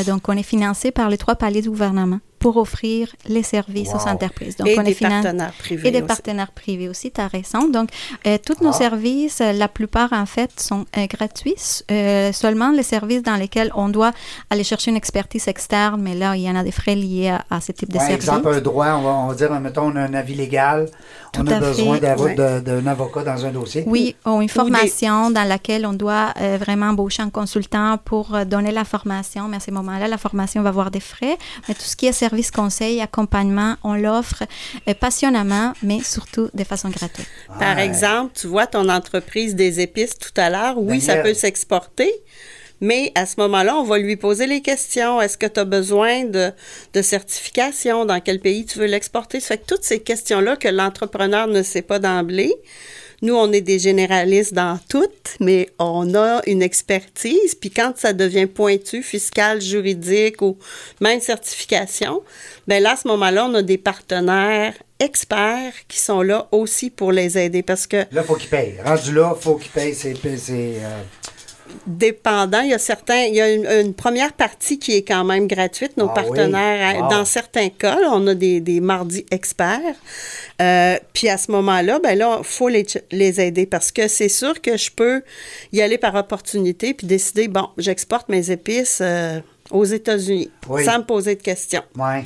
donc, 0.08 0.30
on 0.30 0.38
est 0.38 0.44
financé 0.44 0.92
par 0.92 1.10
les 1.10 1.18
trois 1.18 1.36
paliers 1.36 1.62
du 1.62 1.70
gouvernement 1.70 2.20
pour 2.40 2.58
offrir 2.58 3.14
les 3.28 3.44
services 3.44 3.90
aux 3.90 4.08
entreprises. 4.08 4.56
Donc, 4.56 4.68
et 4.70 4.80
on 4.80 4.84
des 4.84 4.96
partenaires 4.96 5.54
privés. 5.54 5.88
Et 5.88 5.92
des 5.92 6.02
partenaires 6.02 6.52
privés 6.52 6.88
aussi, 6.88 7.12
tu 7.12 7.20
as 7.20 7.28
raison. 7.28 7.68
Donc, 7.68 7.90
euh, 8.26 8.38
tous 8.44 8.64
nos 8.64 8.70
ah. 8.70 8.74
services, 8.74 9.42
euh, 9.42 9.52
la 9.52 9.68
plupart, 9.68 10.14
en 10.14 10.26
fait, 10.26 10.60
sont 10.60 10.86
euh, 10.98 11.06
gratuits. 11.08 11.84
seulement 12.34 12.72
les 12.72 12.84
services 12.84 13.24
dans 13.24 13.36
lesquels 13.36 13.72
on 13.76 13.90
doit 13.90 14.14
aller 14.50 14.64
chercher 14.64 14.92
une 14.92 14.98
expertise 14.98 15.48
externe, 15.48 16.02
mais 16.02 16.16
là, 16.16 16.36
il 16.36 16.44
y 16.44 16.50
en 16.50 16.56
a 16.56 16.64
des 16.64 16.72
frais 16.72 16.96
liés 16.96 17.36
à, 17.50 17.62
ce 17.62 17.72
type 17.74 17.92
de 17.92 18.00
services. 18.00 18.26
Par 18.26 18.38
exemple, 18.38 18.56
un 18.56 18.62
droit, 18.62 18.88
on 18.94 19.02
va, 19.02 19.10
on 19.10 19.28
va, 19.28 19.36
dire, 19.36 19.52
mettons, 19.60 19.92
on 19.92 19.96
a 19.98 20.02
un 20.02 20.14
avis 20.14 20.36
légal, 20.36 20.88
on 21.38 21.46
a 21.46 21.60
besoin 21.60 21.98
d'un 21.98 22.88
avocat 22.88 23.24
dans 23.24 23.46
un 23.46 23.52
dossier. 23.52 23.84
Oui, 23.86 24.16
ou 24.26 24.42
une 24.42 24.50
formation 24.50 25.30
dans 25.30 25.48
laquelle 25.48 25.86
on 25.86 25.94
doit 25.94 26.34
vraiment 26.60 26.88
embaucher 26.88 27.22
un 27.22 27.30
consultant 27.30 27.98
pour 28.04 28.46
donner 28.46 28.72
la 28.72 28.86
formation, 28.86 29.48
mais 29.50 29.58
à 29.58 29.60
ce 29.60 29.72
moment-là, 29.72 30.08
la 30.08 30.18
formation 30.18 30.62
va 30.62 30.70
avoir 30.70 30.92
des 30.92 31.00
frais, 31.00 31.38
mais 31.68 31.74
tout 31.74 31.82
ce 31.82 31.96
qui 31.96 32.06
est 32.06 32.12
service 32.30 32.52
conseil, 32.52 33.02
accompagnement, 33.02 33.76
on 33.84 33.96
l'offre 33.96 34.44
euh, 34.88 34.94
passionnément, 34.94 35.74
mais 35.82 36.02
surtout 36.02 36.50
de 36.54 36.64
façon 36.64 36.90
gratuite. 36.90 37.28
Par 37.60 37.80
exemple, 37.80 38.34
tu 38.40 38.48
vois 38.48 38.68
ton 38.68 38.88
entreprise 38.90 39.56
des 39.56 39.80
épices 39.80 40.18
tout 40.18 40.34
à 40.38 40.50
l'heure, 40.50 40.78
oui, 40.78 41.02
ça 41.02 41.18
peut 41.18 41.34
s'exporter. 41.34 42.12
Mais 42.82 43.12
à 43.16 43.26
ce 43.26 43.36
moment-là, 43.40 43.76
on 43.76 43.84
va 43.84 43.98
lui 43.98 44.16
poser 44.16 44.48
les 44.48 44.62
questions. 44.62 45.20
Est-ce 45.20 45.38
que 45.38 45.48
tu 45.48 45.60
as 45.60 45.66
besoin 45.66 46.24
de, 46.24 46.52
de, 46.94 47.02
certification? 47.02 48.06
Dans 48.06 48.22
quel 48.22 48.40
pays 48.40 48.66
tu 48.66 48.80
veux 48.80 48.86
l'exporter? 48.86 49.42
Ça 49.42 49.50
fait 49.50 49.58
que 49.58 49.66
toutes 49.66 49.84
ces 49.84 50.00
questions-là 50.00 50.56
que 50.56 50.70
l'entrepreneur 50.70 51.48
ne 51.48 51.62
sait 51.62 51.82
pas 51.82 52.00
d'emblée, 52.00 52.54
nous, 53.22 53.36
on 53.36 53.52
est 53.52 53.62
des 53.62 53.80
généralistes 53.80 54.54
dans 54.54 54.80
toutes, 54.90 55.36
mais 55.40 55.70
on 55.78 56.16
a 56.16 56.42
une 56.48 56.62
expertise. 56.62 57.56
Puis 57.56 57.70
quand 57.70 57.94
ça 57.98 58.14
devient 58.14 58.46
pointu, 58.46 59.04
fiscal, 59.04 59.62
juridique 59.62 60.42
ou 60.42 60.58
même 61.02 61.20
certification, 61.20 62.22
bien 62.68 62.80
là, 62.80 62.94
à 62.94 62.96
ce 62.96 63.08
moment-là, 63.10 63.46
on 63.46 63.54
a 63.56 63.62
des 63.62 63.78
partenaires 63.78 64.74
experts 65.00 65.74
qui 65.88 66.00
sont 66.00 66.22
là 66.22 66.48
aussi 66.52 66.90
pour 66.90 67.12
les 67.12 67.38
aider 67.38 67.64
parce 67.64 67.88
que... 67.88 67.98
Là, 67.98 68.06
il 68.12 68.24
faut 68.24 68.36
qu'ils 68.36 68.50
payent. 68.50 68.76
Rendu 68.84 69.14
là, 69.14 69.34
il 69.36 69.42
faut 69.42 69.56
qu'ils 69.56 69.72
payent. 69.72 69.96
C'est, 69.96 70.14
euh, 70.26 71.02
dépendant. 71.88 72.62
Il 72.62 72.70
y 72.70 72.74
a 72.74 72.80
certains, 72.80 73.24
il 73.24 73.36
y 73.36 73.42
a 73.42 73.50
une, 73.80 73.94
première 73.94 74.34
partie 74.34 74.80
qui 74.80 74.96
est 74.96 75.02
quand 75.02 75.24
même 75.24 75.48
gratuite. 75.48 75.98
Nos 75.98 76.10
ah 76.10 76.14
partenaires, 76.14 77.08
dans 77.10 77.26
certains 77.26 77.70
cas, 77.70 77.98
on 78.12 78.26
a 78.28 78.34
des, 78.34 78.60
des 78.60 78.80
mardis 78.80 79.26
experts. 79.32 79.96
Euh, 80.62 80.98
puis 81.14 81.30
à 81.30 81.38
ce 81.38 81.52
moment-là, 81.52 82.00
ben 82.00 82.18
là, 82.18 82.40
faut 82.44 82.70
les, 82.70 82.86
les 83.12 83.42
aider 83.42 83.66
parce 83.66 83.92
que 83.92 84.08
c'est 84.08 84.30
sûr 84.30 84.62
que 84.62 84.78
je 84.78 84.92
peux 84.92 85.22
y 85.72 85.82
aller 85.82 85.98
par 85.98 86.16
opportunité 86.16 86.94
puis 86.94 87.08
décider, 87.08 87.48
bon, 87.48 87.70
j'exporte 87.78 88.30
mes 88.30 88.52
épices 88.52 89.00
euh, 89.02 89.40
aux 89.72 89.86
États-Unis 89.86 90.52
sans 90.84 91.00
me 91.00 91.04
poser 91.04 91.36
de 91.36 91.42
questions. 91.42 91.84
Ouais 91.98 92.24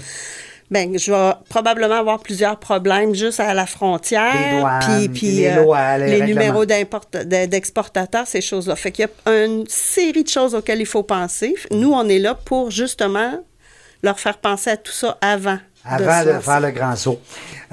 ben 0.73 0.97
je 0.97 1.11
vais 1.11 1.33
probablement 1.49 1.93
avoir 1.93 2.19
plusieurs 2.19 2.57
problèmes 2.57 3.13
juste 3.13 3.39
à 3.39 3.53
la 3.53 3.67
frontière, 3.67 4.79
puis, 4.81 5.07
puis 5.07 5.27
les, 5.27 5.47
euh, 5.49 5.97
les, 5.99 6.21
numéros 6.21 6.65
d'exportateurs, 6.65 8.25
ces 8.25 8.41
choses-là. 8.41 8.75
Fait 8.75 8.91
qu'il 8.91 9.05
y 9.05 9.29
a 9.29 9.45
une 9.45 9.65
série 9.67 10.23
de 10.23 10.29
choses 10.29 10.55
auxquelles 10.55 10.81
il 10.81 10.87
faut 10.87 11.03
penser. 11.03 11.53
Nous, 11.69 11.91
on 11.91 12.09
est 12.09 12.17
là 12.17 12.33
pour 12.33 12.71
justement 12.71 13.39
leur 14.01 14.19
faire 14.19 14.39
penser 14.39 14.71
à 14.71 14.77
tout 14.77 14.91
ça 14.91 15.15
avant 15.21 15.59
avant 15.85 16.23
de, 16.23 16.39
faire 16.39 16.59
le 16.61 16.71
grand 16.71 16.95
saut. 16.95 17.19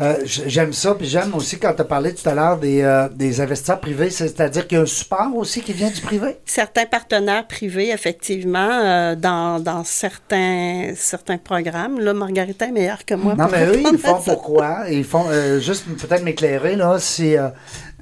Euh, 0.00 0.16
j'aime 0.24 0.72
ça, 0.72 0.94
puis 0.94 1.06
j'aime 1.06 1.34
aussi 1.34 1.58
quand 1.58 1.74
tu 1.74 1.82
as 1.82 1.84
parlé 1.84 2.14
tout 2.14 2.26
à 2.28 2.34
l'heure 2.34 2.56
des, 2.56 2.82
euh, 2.82 3.08
des 3.10 3.40
investisseurs 3.40 3.80
privés, 3.80 4.10
c'est-à-dire 4.10 4.66
qu'il 4.66 4.78
y 4.78 4.80
a 4.80 4.82
un 4.84 4.86
support 4.86 5.30
aussi 5.36 5.60
qui 5.60 5.72
vient 5.72 5.90
du 5.90 6.00
privé? 6.00 6.38
Certains 6.46 6.86
partenaires 6.86 7.46
privés, 7.46 7.90
effectivement, 7.90 8.70
euh, 8.70 9.14
dans, 9.14 9.60
dans, 9.60 9.84
certains, 9.84 10.92
certains 10.96 11.38
programmes. 11.38 12.00
Là, 12.00 12.14
Margarita 12.14 12.66
est 12.66 12.72
meilleure 12.72 13.04
que 13.04 13.14
moi. 13.14 13.34
Non, 13.36 13.46
mais 13.50 13.66
eux, 13.66 13.82
ils 13.92 13.98
font 13.98 14.20
pourquoi? 14.24 14.84
Ils 14.90 15.04
font, 15.04 15.26
juste 15.60 15.84
peut-être 15.84 16.24
m'éclairer, 16.24 16.76
là, 16.76 16.98
si 16.98 17.36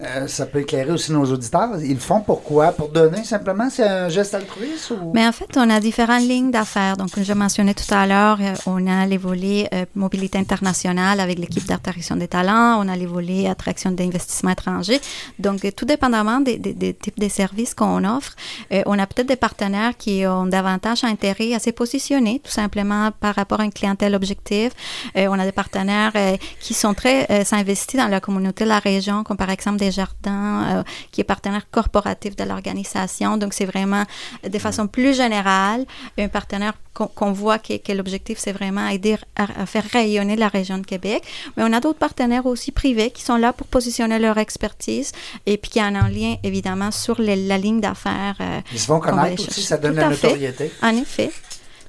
euh, 0.00 0.28
ça 0.28 0.46
peut 0.46 0.60
éclairer 0.60 0.92
aussi 0.92 1.10
nos 1.12 1.24
auditeurs. 1.24 1.70
Ils 1.82 1.94
le 1.94 1.98
font 1.98 2.20
pourquoi? 2.20 2.72
Pour 2.72 2.88
donner 2.88 3.24
simplement? 3.24 3.68
C'est 3.68 3.86
un 3.86 4.08
geste 4.08 4.32
altruiste? 4.34 4.92
Ou... 4.92 5.10
Mais 5.12 5.26
en 5.26 5.32
fait, 5.32 5.56
on 5.56 5.68
a 5.70 5.80
différentes 5.80 6.22
lignes 6.22 6.52
d'affaires. 6.52 6.96
Donc, 6.96 7.10
comme 7.10 7.24
je 7.24 7.32
mentionnais 7.32 7.74
tout 7.74 7.92
à 7.92 8.06
l'heure, 8.06 8.38
euh, 8.40 8.54
on 8.66 8.86
a 8.86 9.06
les 9.06 9.16
volets 9.16 9.68
euh, 9.74 9.86
mobilité 9.96 10.38
internationale 10.38 11.18
avec 11.18 11.38
l'équipe 11.38 11.66
d'attraction 11.66 12.14
des 12.14 12.28
talents. 12.28 12.80
On 12.80 12.88
a 12.88 12.96
les 12.96 13.06
volets 13.06 13.48
attraction 13.48 13.90
d'investissement 13.90 14.50
étranger. 14.50 15.00
Donc, 15.40 15.66
tout 15.74 15.84
dépendamment 15.84 16.40
des, 16.40 16.58
types 16.94 17.18
de 17.18 17.28
services 17.28 17.74
qu'on 17.74 18.04
offre, 18.04 18.34
on 18.70 18.98
a 18.98 19.06
peut-être 19.06 19.26
des 19.28 19.36
partenaires 19.36 19.96
qui 19.96 20.24
ont 20.26 20.46
davantage 20.46 21.04
intérêt 21.04 21.54
à 21.54 21.58
se 21.58 21.70
positionner, 21.70 22.40
tout 22.42 22.50
simplement 22.50 23.10
par 23.20 23.34
rapport 23.34 23.60
à 23.60 23.64
une 23.64 23.72
clientèle 23.72 24.14
objective. 24.14 24.72
on 25.14 25.38
a 25.38 25.44
des 25.44 25.52
partenaires 25.52 26.12
qui 26.60 26.74
sont 26.74 26.94
très 26.94 27.26
investis 27.52 27.98
dans 27.98 28.08
la 28.08 28.20
communauté 28.20 28.64
de 28.64 28.68
la 28.68 28.78
région, 28.78 29.24
comme 29.24 29.36
par 29.36 29.50
exemple 29.50 29.78
des 29.78 29.87
Jardins, 29.90 30.78
euh, 30.78 30.82
qui 31.12 31.20
est 31.20 31.24
partenaire 31.24 31.70
corporatif 31.70 32.36
de 32.36 32.44
l'organisation. 32.44 33.36
Donc, 33.36 33.54
c'est 33.54 33.64
vraiment 33.64 34.04
de 34.48 34.58
façon 34.58 34.86
plus 34.86 35.14
générale 35.14 35.84
un 36.18 36.28
partenaire 36.28 36.74
qu'on 36.92 37.32
voit 37.32 37.58
que, 37.58 37.92
l'objectif, 37.92 38.38
c'est 38.38 38.52
vraiment 38.52 38.88
aider 38.88 39.16
à, 39.36 39.66
faire 39.66 39.84
rayonner 39.92 40.36
la 40.36 40.48
région 40.48 40.78
de 40.78 40.86
Québec. 40.86 41.22
Mais 41.56 41.62
on 41.64 41.72
a 41.72 41.80
d'autres 41.80 41.98
partenaires 41.98 42.46
aussi 42.46 42.72
privés 42.72 43.10
qui 43.10 43.22
sont 43.22 43.36
là 43.36 43.52
pour 43.52 43.66
positionner 43.68 44.18
leur 44.18 44.38
expertise 44.38 45.12
et 45.46 45.56
puis 45.58 45.70
qui 45.70 45.80
ont 45.80 45.84
un 45.84 46.08
lien, 46.08 46.36
évidemment, 46.42 46.90
sur 46.90 47.20
la 47.20 47.58
ligne 47.58 47.80
d'affaires. 47.80 48.36
Euh, 48.40 48.60
Ils 48.72 48.80
se 48.80 48.88
vont 48.88 49.00
connaître 49.00 49.48
aussi, 49.48 49.62
ça 49.62 49.76
donne 49.76 49.94
la 49.94 50.08
notoriété. 50.08 50.72
En 50.82 50.96
effet. 50.96 51.30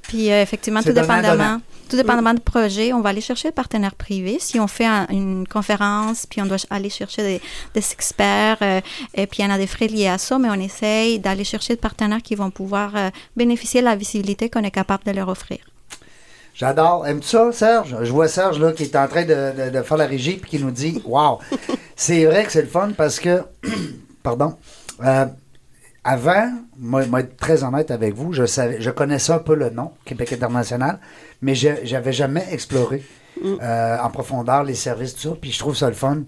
Puis, 0.03 0.32
euh, 0.32 0.41
effectivement, 0.41 0.82
tout 0.82 0.91
dépendamment 0.91 1.62
tout 1.89 1.98
dépendamment 1.98 2.34
du 2.34 2.41
projet, 2.41 2.93
on 2.93 3.01
va 3.01 3.10
aller 3.10 3.22
chercher 3.22 3.50
des 3.50 3.53
partenaires 3.53 3.96
privés. 3.96 4.38
Si 4.39 4.60
on 4.60 4.67
fait 4.67 4.86
une 5.10 5.46
conférence, 5.48 6.25
puis 6.25 6.41
on 6.41 6.46
doit 6.46 6.58
aller 6.69 6.89
chercher 6.89 7.41
des, 7.74 7.91
experts, 7.91 8.58
euh, 8.62 8.81
et 9.15 9.25
puis 9.27 9.41
il 9.41 9.46
y 9.46 9.48
en 9.48 9.53
a 9.53 9.58
des 9.58 9.67
frais 9.67 9.88
liés 9.88 10.08
à 10.08 10.17
ça, 10.17 10.38
mais 10.38 10.50
on 10.50 10.60
essaye 10.60 11.19
d'aller 11.19 11.43
chercher 11.43 11.74
des 11.74 11.81
partenaires 11.81 12.22
qui 12.22 12.36
vont 12.36 12.51
pouvoir 12.51 12.96
euh, 12.96 13.10
bénéficier 13.36 13.81
de 13.81 13.86
la 13.86 13.96
visibilité 13.96 14.50
qu'on 14.50 14.63
est 14.63 14.72
capable 14.72 15.03
de 15.03 15.12
leur 15.12 15.27
offrir. 15.27 15.60
J'adore. 16.53 17.08
Aimes-tu 17.08 17.27
ça, 17.27 17.51
Serge? 17.51 17.96
Je 18.01 18.12
vois 18.12 18.27
Serge 18.27 18.60
là, 18.60 18.74
qui 18.74 18.84
est 18.84 18.96
en 18.96 19.08
train 19.08 19.24
de, 19.25 19.81
faire 19.81 19.98
la 19.98 20.05
régie 20.05 20.38
puis 20.38 20.51
qui 20.51 20.60
nous 20.63 20.72
dit 20.72 21.01
Waouh! 21.05 21.39
c'est 21.96 22.25
vrai 22.25 22.43
que 22.43 22.51
c'est 22.51 22.62
le 22.62 22.67
fun 22.67 22.91
parce 22.96 23.19
que, 23.19 23.43
pardon, 24.24 24.55
euh, 25.03 25.25
avant, 26.10 26.51
moi, 26.78 27.06
moi, 27.06 27.20
être 27.22 27.38
très 27.38 27.63
honnête 27.63 27.92
avec 27.92 28.16
vous, 28.16 28.34
je 28.34 28.46
savais, 28.46 28.82
je 28.82 28.89
connaissais 28.89 29.34
un 29.34 29.39
peu 29.39 29.56
le 29.56 29.70
nom, 29.70 29.92
Québec 30.06 30.34
International, 30.34 31.00
mais 31.42 31.54
je 31.56 31.70
n'avais 31.94 32.13
jamais 32.13 32.46
exploré 32.51 33.04
mm. 33.42 33.56
euh, 33.62 33.98
en 34.01 34.10
profondeur 34.10 34.63
les 34.63 34.75
services, 34.75 35.13
tout 35.16 35.30
ça. 35.30 35.36
Puis 35.39 35.51
je 35.51 35.60
trouve 35.60 35.75
ça 35.75 35.88
le 35.88 35.96
fun 35.96 36.20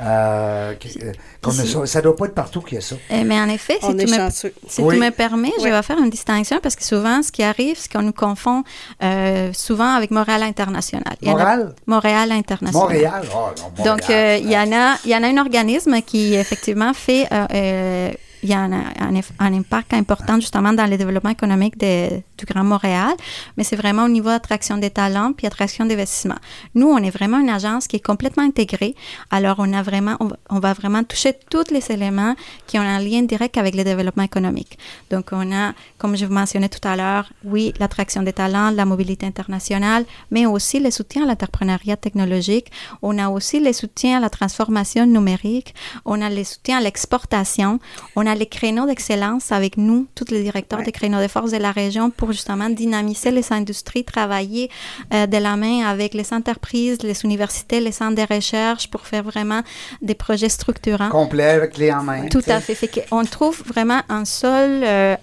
Euh, 0.00 0.74
euh, 1.02 1.12
qu'on 1.42 1.50
ça. 1.50 1.84
Ça 1.86 2.00
doit 2.00 2.14
pas 2.14 2.26
être 2.26 2.34
partout 2.34 2.60
qu'il 2.60 2.76
y 2.76 2.78
a 2.78 2.80
ça. 2.80 2.94
Eh, 3.10 3.24
mais 3.24 3.38
en 3.40 3.48
effet, 3.48 3.78
si, 3.82 3.96
tu 3.96 4.06
me, 4.06 4.16
chanceux. 4.16 4.54
si 4.68 4.80
Oui. 4.80 4.94
tu 4.94 5.00
me 5.04 5.10
permets, 5.10 5.50
je 5.58 5.64
vais 5.64 5.82
faire 5.82 5.98
une 5.98 6.08
distinction 6.18 6.60
parce 6.62 6.76
que 6.76 6.84
souvent, 6.84 7.20
ce 7.20 7.32
qui 7.32 7.42
arrive, 7.42 7.76
c'est 7.76 7.90
qu'on 7.92 8.02
nous 8.02 8.12
confond 8.12 8.62
euh, 9.02 9.50
souvent 9.52 9.92
avec 9.98 10.12
Montréal 10.12 10.44
International. 10.44 11.02
A- 11.20 11.26
Montréal? 11.26 11.74
Montréal 11.86 12.30
International. 12.30 12.80
Montréal? 12.82 13.22
Oh, 13.34 13.48
non, 13.58 13.84
Donc, 13.84 14.00
Montréal. 14.02 14.40
euh, 14.40 14.44
il 14.44 14.50
y 14.52 14.56
en 14.56 14.70
a, 14.72 14.96
il 15.04 15.10
y 15.10 15.16
en 15.16 15.22
a 15.24 15.26
un 15.34 15.38
organisme 15.46 16.00
qui 16.02 16.22
effectivement 16.44 16.92
fait, 16.94 17.26
euh, 17.32 17.46
euh, 17.54 18.10
il 18.42 18.48
y 18.48 18.54
a 18.54 18.60
un, 18.60 19.54
impact 19.54 19.94
important 19.94 20.36
justement 20.40 20.72
dans 20.72 20.86
le 20.86 20.96
développement 20.96 21.30
économique 21.30 21.78
du 21.78 22.44
Grand 22.46 22.64
Montréal, 22.64 23.14
mais 23.56 23.64
c'est 23.64 23.76
vraiment 23.76 24.04
au 24.04 24.08
niveau 24.08 24.28
attraction 24.28 24.78
des 24.78 24.90
talents 24.90 25.32
puis 25.32 25.46
attraction 25.46 25.84
d'investissement. 25.86 26.36
Nous, 26.74 26.86
on 26.86 26.98
est 26.98 27.10
vraiment 27.10 27.38
une 27.38 27.50
agence 27.50 27.86
qui 27.88 27.96
est 27.96 28.04
complètement 28.04 28.44
intégrée. 28.44 28.94
Alors, 29.30 29.56
on 29.58 29.72
a 29.72 29.82
vraiment, 29.82 30.16
on 30.20 30.58
on 30.58 30.60
va 30.60 30.72
vraiment 30.72 31.04
toucher 31.04 31.34
tous 31.50 31.70
les 31.70 31.90
éléments 31.92 32.34
qui 32.66 32.78
ont 32.78 32.82
un 32.82 32.98
lien 32.98 33.22
direct 33.22 33.56
avec 33.56 33.74
le 33.74 33.84
développement 33.84 34.24
économique. 34.24 34.78
Donc, 35.10 35.28
on 35.32 35.52
a, 35.52 35.72
comme 35.98 36.16
je 36.16 36.26
vous 36.26 36.32
mentionnais 36.32 36.68
tout 36.68 36.86
à 36.86 36.96
l'heure, 36.96 37.32
oui, 37.44 37.72
l'attraction 37.78 38.22
des 38.22 38.32
talents, 38.32 38.70
la 38.70 38.84
mobilité 38.84 39.26
internationale, 39.26 40.04
mais 40.30 40.46
aussi 40.46 40.80
le 40.80 40.90
soutien 40.90 41.24
à 41.24 41.26
l'entrepreneuriat 41.26 41.96
technologique. 41.96 42.72
On 43.02 43.18
a 43.18 43.28
aussi 43.28 43.60
le 43.60 43.72
soutien 43.72 44.18
à 44.18 44.20
la 44.20 44.30
transformation 44.30 45.06
numérique. 45.06 45.74
On 46.04 46.20
a 46.20 46.28
le 46.28 46.44
soutien 46.44 46.78
à 46.78 46.80
l'exportation. 46.80 47.78
On 48.16 48.26
les 48.34 48.46
créneaux 48.46 48.86
d'excellence 48.86 49.52
avec 49.52 49.76
nous, 49.76 50.06
tous 50.14 50.30
les 50.30 50.42
directeurs 50.42 50.78
Ouais. 50.80 50.84
des 50.84 50.92
créneaux 50.92 51.20
de 51.20 51.28
force 51.28 51.50
de 51.50 51.56
la 51.56 51.72
région 51.72 52.10
pour 52.10 52.32
justement 52.32 52.68
dynamiser 52.70 53.30
les 53.30 53.52
industries, 53.52 54.04
travailler 54.04 54.70
euh, 55.14 55.26
de 55.26 55.36
la 55.36 55.56
main 55.56 55.86
avec 55.86 56.14
les 56.14 56.32
entreprises, 56.32 56.98
les 57.02 57.24
universités, 57.24 57.80
les 57.80 57.92
centres 57.92 58.14
de 58.16 58.34
recherche 58.34 58.88
pour 58.90 59.06
faire 59.06 59.22
vraiment 59.22 59.62
des 60.02 60.14
projets 60.14 60.48
structurants. 60.48 61.08
Complet, 61.08 61.68
clé 61.72 61.92
en 61.92 62.02
main. 62.02 62.28
Tout 62.28 62.42
à 62.46 62.60
fait. 62.60 63.06
on 63.10 63.24
trouve 63.24 63.62
vraiment 63.66 64.00
un 64.08 64.24
seul, 64.24 64.82
euh, 64.84 65.16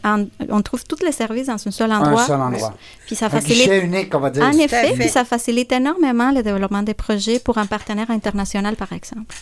on 0.49 0.61
trouve 0.61 0.83
tous 0.83 1.03
les 1.03 1.11
services 1.11 1.47
dans 1.47 1.67
un 1.67 1.71
seul 1.71 1.91
endroit. 1.91 2.23
Un 2.23 2.27
seul 2.27 2.41
endroit. 2.41 2.73
Puis 3.05 3.15
ça 3.15 3.27
Un 3.27 3.29
facilite. 3.29 3.57
guichet 3.57 3.79
unique, 3.81 4.13
on 4.15 4.19
va 4.19 4.29
dire. 4.29 4.43
En 4.43 4.51
effet, 4.51 4.87
fait. 4.87 4.93
puis 4.93 5.09
ça 5.09 5.23
facilite 5.25 5.71
énormément 5.71 6.31
le 6.31 6.41
développement 6.43 6.83
des 6.83 6.93
projets 6.93 7.39
pour 7.39 7.57
un 7.57 7.65
partenaire 7.65 8.09
international, 8.11 8.75
par 8.75 8.91
exemple. 8.93 9.35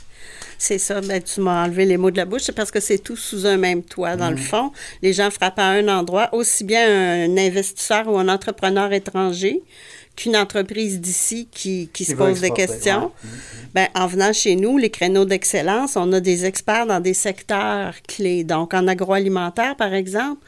C'est 0.65 0.77
ça, 0.77 1.01
ben, 1.01 1.21
tu 1.21 1.41
m'as 1.41 1.65
enlevé 1.65 1.83
les 1.83 1.97
mots 1.97 2.09
de 2.09 2.15
la 2.15 2.23
bouche, 2.23 2.43
c'est 2.43 2.53
parce 2.55 2.71
que 2.71 2.79
c'est 2.79 2.99
tout 2.99 3.17
sous 3.17 3.45
un 3.45 3.57
même 3.57 3.83
toit, 3.83 4.15
Mm. 4.15 4.19
dans 4.19 4.31
le 4.31 4.37
fond. 4.37 4.71
Les 5.01 5.11
gens 5.11 5.29
frappent 5.29 5.59
à 5.59 5.65
un 5.67 5.89
endroit, 5.89 6.29
aussi 6.33 6.63
bien 6.63 6.85
un 7.25 7.37
investisseur 7.37 8.07
ou 8.07 8.17
un 8.17 8.29
entrepreneur 8.29 8.93
étranger 8.93 9.61
qu'une 10.15 10.37
entreprise 10.37 11.01
d'ici 11.01 11.49
qui, 11.51 11.89
qui 11.91 12.05
se 12.05 12.13
pose 12.15 12.39
des 12.39 12.51
questions. 12.51 13.11
ouais. 13.23 13.29
Ben, 13.73 13.87
en 13.95 14.07
venant 14.07 14.31
chez 14.31 14.55
nous, 14.55 14.77
les 14.77 14.89
créneaux 14.89 15.25
d'excellence, 15.25 15.97
on 15.97 16.13
a 16.13 16.21
des 16.21 16.45
experts 16.45 16.85
dans 16.85 17.01
des 17.01 17.15
secteurs 17.15 17.95
clés. 18.07 18.45
Donc, 18.45 18.73
en 18.73 18.87
agroalimentaire, 18.87 19.75
par 19.75 19.93
exemple, 19.93 20.39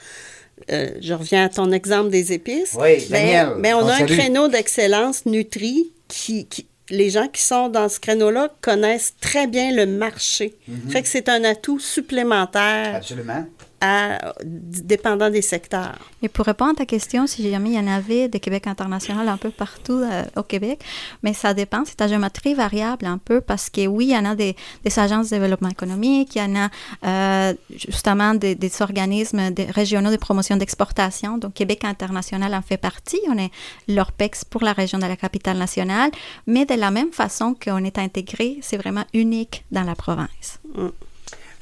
euh, 0.72 0.92
je 1.02 1.14
reviens 1.14 1.44
à 1.46 1.50
ton 1.50 1.72
exemple 1.74 2.10
des 2.10 2.32
épices. 2.32 2.78
Oui, 2.80 3.06
Ben, 3.10 3.20
Daniel, 3.20 3.50
ben, 3.60 3.74
on 3.76 3.84
on 3.84 3.88
a 3.90 3.96
un 3.96 4.06
créneau 4.06 4.48
d'excellence 4.48 5.26
Nutri 5.26 5.92
qui, 6.08 6.46
qui- 6.46 6.68
les 6.90 7.10
gens 7.10 7.28
qui 7.28 7.42
sont 7.42 7.70
dans 7.70 7.90
ce 7.90 8.00
créneau-là 8.00 8.50
connaissent 8.62 9.16
très 9.20 9.48
bien 9.48 9.72
le 9.74 9.86
marché. 9.86 10.56
Mhm. 10.68 10.90
Fait 10.90 11.02
que 11.02 11.08
c'est 11.08 11.30
un 11.30 11.44
atout 11.44 11.80
supplémentaire 11.80 12.96
Absolument. 12.96 13.46
À, 13.82 14.34
dépendant 14.44 15.30
des 15.30 15.42
secteurs. 15.42 15.98
Et 16.22 16.30
pour 16.30 16.46
répondre 16.46 16.72
à 16.72 16.76
ta 16.76 16.86
question, 16.86 17.28
si 17.28 17.50
jamais 17.50 17.70
il 17.70 17.76
y 17.76 17.80
en 17.80 17.88
avait 17.88 18.28
de 18.28 18.38
Québec 18.38 18.68
international 18.68 19.28
un 19.28 19.38
peu 19.38 19.50
partout 19.50 20.02
euh, 20.04 20.24
au 20.36 20.44
Québec, 20.44 20.84
mais 21.24 21.34
ça 21.34 21.54
dépend, 21.54 21.84
c'est 21.86 21.96
ta 21.96 22.08
géométrie 22.08 22.54
variable 22.54 23.06
un 23.06 23.18
peu 23.18 23.42
parce 23.42 23.70
que 23.70 23.86
oui, 23.88 24.08
il 24.08 24.12
y 24.14 24.18
en 24.18 24.26
a 24.26 24.36
des, 24.36 24.56
des 24.84 25.00
agences 25.00 25.30
de 25.30 25.38
développement 25.38 25.70
économique, 25.70 26.36
il 26.36 26.40
y 26.40 26.42
en 26.42 26.56
a 26.56 26.70
euh, 27.06 27.54
justement 27.76 28.34
des, 28.34 28.56
des 28.56 28.82
organismes 28.82 29.52
des 29.52 29.66
régionaux 29.66 30.12
de 30.12 30.18
promotion 30.18 30.58
d'exportation. 30.58 31.38
Donc 31.38 31.54
Québec 31.54 31.84
international 31.84 32.54
en 32.54 32.62
fait 32.62 32.78
partie. 32.78 33.20
On 33.28 33.38
est 33.38 33.52
l'ORPEX 33.88 34.46
pour 34.46 34.64
la 34.64 34.74
région 34.74 35.00
de 35.00 35.06
la 35.06 35.16
capitale 35.16 35.58
nationale, 35.58 36.12
mais 36.48 36.66
de 36.66 36.76
la 36.76 36.92
même 36.92 37.12
façon 37.12 37.56
qu'on 37.56 37.84
est 37.84 37.98
intégré, 37.98 38.58
c'est 38.62 38.78
vraiment 38.78 39.06
unique 39.14 39.66
dans 39.72 39.84
la 39.84 39.96
province. 39.96 40.60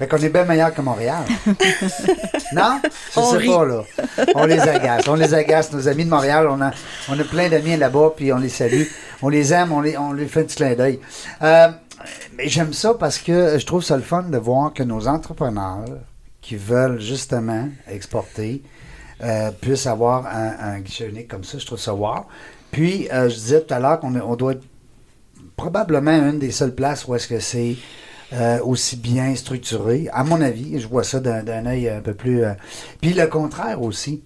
Fait 0.04 0.10
qu'on 0.10 0.18
est 0.18 0.28
bien 0.28 0.44
meilleur 0.44 0.74
que 0.74 0.82
Montréal. 0.82 1.24
non? 2.54 2.82
Je 2.84 3.20
On 3.22 3.32
sais 3.32 3.38
rit. 3.38 3.48
pas, 3.48 3.64
là. 3.64 3.84
On 4.36 4.46
les 4.46 4.60
agace. 4.60 5.08
On 5.08 5.16
les 5.16 5.34
agace. 5.34 5.72
Nos 5.72 5.88
amis 5.88 6.04
de 6.04 6.10
Montréal, 6.10 6.46
on 6.50 6.60
a, 6.60 6.72
on 7.08 7.18
a 7.18 7.24
plein 7.24 7.48
d'amis 7.48 7.78
là-bas, 7.78 8.12
puis 8.14 8.34
on 8.34 8.38
les 8.38 8.50
salue. 8.50 8.84
On 9.22 9.30
les 9.30 9.54
aime, 9.54 9.72
on, 9.72 9.80
les, 9.80 9.98
on 9.98 10.12
lui 10.12 10.28
fait 10.28 10.42
un 10.42 10.44
petit 10.44 10.58
clin 10.58 10.74
d'œil. 10.76 11.00
Euh, 11.42 11.70
mais 12.38 12.50
j'aime 12.50 12.74
ça 12.74 12.96
parce 12.96 13.18
que 13.18 13.58
je 13.58 13.66
trouve 13.66 13.82
ça 13.82 13.96
le 13.96 14.04
fun 14.04 14.24
de 14.24 14.38
voir 14.38 14.74
que 14.74 14.84
nos 14.84 15.08
entrepreneurs 15.08 15.86
qui 16.42 16.58
veulent 16.58 17.00
justement 17.00 17.70
exporter 17.90 18.62
euh, 19.24 19.52
puissent 19.52 19.88
avoir 19.88 20.28
un, 20.28 20.74
un 20.74 20.80
guichet 20.82 21.08
unique 21.08 21.30
comme 21.30 21.46
ça. 21.46 21.60
Je 21.60 21.66
trouve 21.66 21.80
ça 21.80 21.94
wow. 21.94 22.26
Puis, 22.74 23.08
euh, 23.14 23.30
je 23.30 23.36
disais 23.36 23.62
tout 23.62 23.74
à 23.74 23.80
l'heure 23.80 24.02
qu'on 24.02 24.14
on 24.20 24.36
doit 24.36 24.52
être 24.52 24.64
probablement 25.56 26.12
une 26.12 26.40
des 26.40 26.52
seules 26.52 26.76
places 26.76 27.08
où 27.08 27.16
est-ce 27.16 27.30
que 27.30 27.40
c'est 27.40 27.78
euh, 28.34 28.60
aussi 28.64 28.96
bien 28.98 29.36
structuré. 29.36 30.10
À 30.12 30.24
mon 30.24 30.42
avis, 30.42 30.80
je 30.80 30.88
vois 30.88 31.04
ça 31.04 31.20
d'un 31.20 31.44
d'un 31.44 31.66
œil 31.66 31.88
un 31.90 32.02
peu 32.02 32.14
plus... 32.14 32.44
euh, 32.44 32.54
Puis 33.02 33.14
le 33.14 33.28
contraire 33.28 33.82
aussi. 33.82 34.24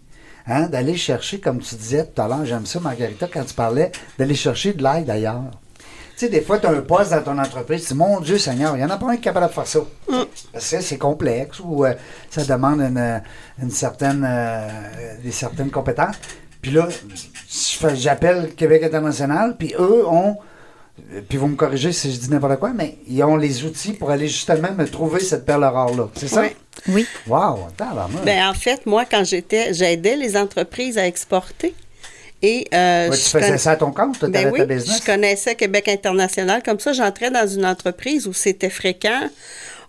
Hein, 0.50 0.70
d'aller 0.70 0.96
chercher, 0.96 1.42
comme 1.42 1.60
tu 1.60 1.76
disais 1.76 2.06
tout 2.06 2.22
à 2.22 2.28
l'heure, 2.30 2.46
j'aime 2.46 2.66
ça, 2.66 2.80
Margarita, 2.80 3.28
quand 3.28 3.44
tu 3.44 3.54
parlais, 3.54 3.92
d'aller 4.18 4.34
chercher 4.34 4.72
de 4.72 4.82
l'aide 4.82 5.10
ailleurs. 5.10 5.52
Tu 6.18 6.26
sais, 6.26 6.30
des 6.30 6.40
fois, 6.40 6.58
tu 6.58 6.68
as 6.68 6.70
un 6.70 6.80
poste 6.80 7.12
dans 7.12 7.22
ton 7.22 7.38
entreprise, 7.38 7.82
tu 7.82 7.88
dis, 7.90 8.00
mon 8.00 8.22
Dieu 8.22 8.38
Seigneur, 8.38 8.78
il 8.78 8.80
n'y 8.80 8.86
en 8.86 8.90
a 8.90 8.98
pas 8.98 9.08
un 9.08 9.16
qui 9.16 9.18
est 9.18 9.24
capable 9.24 9.48
de 9.50 9.52
faire 9.52 9.68
ça. 9.68 9.80
Parce 10.54 10.72
que 10.72 10.80
c'est 10.80 10.98
complexe 10.98 11.60
ou 11.60 11.84
euh, 11.84 11.94
ça 12.30 12.46
demande 12.46 12.80
une, 12.80 13.22
une 13.62 13.72
certaine, 13.72 14.26
des 15.22 15.34
certaines 15.34 15.70
compétences. 15.70 16.16
Puis 16.62 16.72
là, 16.72 16.88
j'appelle 17.96 18.56
Québec 18.56 18.84
International, 18.84 19.58
puis 19.58 19.74
eux 19.78 20.08
ont, 20.08 20.38
puis 21.30 21.38
vous 21.38 21.48
me 21.48 21.56
corrigez 21.56 21.92
si 21.92 22.12
je 22.14 22.20
dis 22.20 22.30
n'importe 22.30 22.58
quoi, 22.60 22.72
mais 22.74 22.98
ils 23.08 23.24
ont 23.24 23.38
les 23.38 23.64
outils 23.66 23.94
pour 23.94 24.10
aller 24.12 24.28
justement 24.28 24.72
me 24.78 24.86
trouver 24.88 25.20
cette 25.20 25.46
perle 25.46 25.64
rare-là. 25.64 26.10
C'est 26.16 26.28
ça? 26.28 26.42
Oui. 26.42 26.48
Oui. 26.90 27.08
Wow, 27.28 27.68
tabarnak. 27.76 28.24
Ben, 28.24 28.48
en 28.50 28.54
fait, 28.54 28.86
moi, 28.86 29.06
quand 29.06 29.24
j'étais, 29.24 29.74
j'aidais 29.74 30.16
les 30.16 30.36
entreprises 30.38 30.98
à 30.98 31.08
exporter. 31.08 31.74
Et 32.44 32.68
euh, 32.74 33.10
Ouais, 33.10 33.18
tu 33.18 33.24
faisais 33.24 33.46
conna- 33.48 33.58
ça 33.58 33.72
à 33.72 33.76
ton 33.78 33.92
compte, 33.92 34.20
tu 34.20 34.28
Ben 34.28 34.46
avais 34.48 34.52
oui, 34.52 34.60
ta 34.60 34.66
business? 34.68 35.00
je 35.02 35.06
connaissais 35.06 35.56
Québec 35.56 35.88
international. 35.88 36.62
Comme 36.64 36.80
ça, 36.80 36.94
j'entrais 36.94 37.32
dans 37.32 37.48
une 37.48 37.66
entreprise 37.66 38.28
où 38.28 38.34
c'était 38.34 38.70
fréquent. 38.70 39.30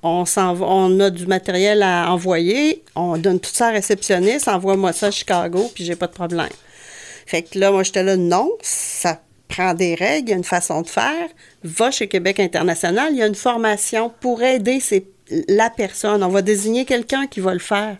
On, 0.02 0.24
on 0.36 1.00
a 1.00 1.10
du 1.10 1.26
matériel 1.26 1.82
à 1.82 2.10
envoyer. 2.10 2.84
On 2.94 3.18
donne 3.18 3.38
tout 3.40 3.50
ça 3.52 3.66
à 3.66 3.70
réceptionniste. 3.70 4.48
Envoie-moi 4.48 4.92
ça 4.94 5.08
à 5.08 5.10
Chicago, 5.10 5.70
puis 5.74 5.84
j'ai 5.84 5.96
pas 5.96 6.06
de 6.06 6.12
problème. 6.12 6.48
Fait 7.26 7.42
que 7.42 7.58
là, 7.58 7.70
moi, 7.70 7.82
j'étais 7.82 8.02
là, 8.02 8.16
non, 8.16 8.50
ça 8.62 9.20
prend 9.48 9.74
des 9.74 9.94
règles, 9.94 10.28
il 10.28 10.30
y 10.30 10.34
a 10.34 10.36
une 10.36 10.44
façon 10.44 10.82
de 10.82 10.88
faire. 10.88 11.28
Va 11.64 11.90
chez 11.90 12.06
Québec 12.08 12.38
international, 12.40 13.08
il 13.12 13.18
y 13.18 13.22
a 13.22 13.26
une 13.26 13.34
formation 13.34 14.12
pour 14.20 14.42
aider 14.42 14.80
ces- 14.80 15.06
la 15.48 15.70
personne. 15.70 16.22
On 16.22 16.28
va 16.28 16.42
désigner 16.42 16.84
quelqu'un 16.84 17.26
qui 17.26 17.40
va 17.40 17.52
le 17.52 17.58
faire. 17.60 17.96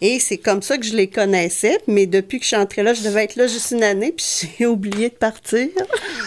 Et 0.00 0.18
c'est 0.20 0.36
comme 0.38 0.62
ça 0.62 0.76
que 0.78 0.84
je 0.84 0.94
les 0.94 1.08
connaissais. 1.08 1.78
Mais 1.86 2.06
depuis 2.06 2.38
que 2.38 2.44
je 2.44 2.48
suis 2.48 2.56
entrée 2.56 2.82
là, 2.82 2.92
je 2.94 3.02
devais 3.02 3.24
être 3.24 3.36
là 3.36 3.46
juste 3.46 3.70
une 3.70 3.82
année, 3.82 4.12
puis 4.12 4.26
j'ai 4.58 4.66
oublié 4.66 5.08
de 5.08 5.14
partir. 5.14 5.68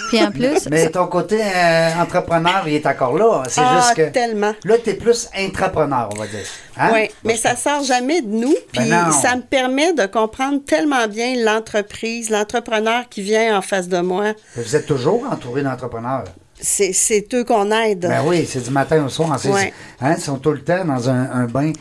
Puis 0.10 0.22
en 0.24 0.32
plus, 0.32 0.68
Mais 0.70 0.90
ton 0.90 1.08
côté 1.08 1.40
euh, 1.42 1.90
entrepreneur, 2.02 2.64
il 2.68 2.74
est 2.76 2.86
encore 2.86 3.18
là. 3.18 3.44
C'est 3.48 3.62
Ah, 3.64 3.82
juste 3.82 3.96
que. 3.96 4.12
tellement. 4.14 4.54
Là, 4.66 4.76
tu 4.84 4.90
es 4.90 4.94
plus 4.96 5.30
intrapreneur, 5.38 6.10
on 6.14 6.18
va 6.20 6.28
dire. 6.28 6.46
Hein? 6.78 6.90
Oui, 6.94 7.10
mais 7.24 7.36
ça 7.36 7.56
sort 7.56 7.84
jamais 7.84 8.22
de 8.22 8.28
nous. 8.28 8.56
Ben 8.74 8.82
Puis 8.82 8.90
non. 8.90 9.12
ça 9.12 9.36
me 9.36 9.42
permet 9.42 9.94
de 9.94 10.06
comprendre 10.06 10.64
tellement 10.66 11.08
bien 11.08 11.36
l'entreprise, 11.44 12.30
l'entrepreneur 12.30 13.08
qui 13.10 13.22
vient 13.22 13.58
en 13.58 13.62
face 13.62 13.88
de 13.88 14.00
moi. 14.00 14.34
Vous 14.56 14.76
êtes 14.76 14.86
toujours 14.86 15.24
entouré 15.32 15.62
d'entrepreneurs? 15.62 16.24
C'est, 16.62 16.92
c'est 16.92 17.26
eux 17.34 17.44
qu'on 17.46 17.72
aide. 17.72 18.02
Ben 18.02 18.22
oui, 18.26 18.46
c'est 18.48 18.62
du 18.62 18.70
matin 18.70 19.06
au 19.06 19.10
soir. 19.10 19.40
C'est- 19.40 19.50
Ouais. 19.50 19.74
hein, 20.02 20.16
ils 20.18 20.22
sont 20.22 20.38
tout 20.38 20.52
le 20.52 20.62
temps 20.62 20.84
dans 20.84 21.10
un, 21.10 21.32
un 21.32 21.46
bain 21.46 21.72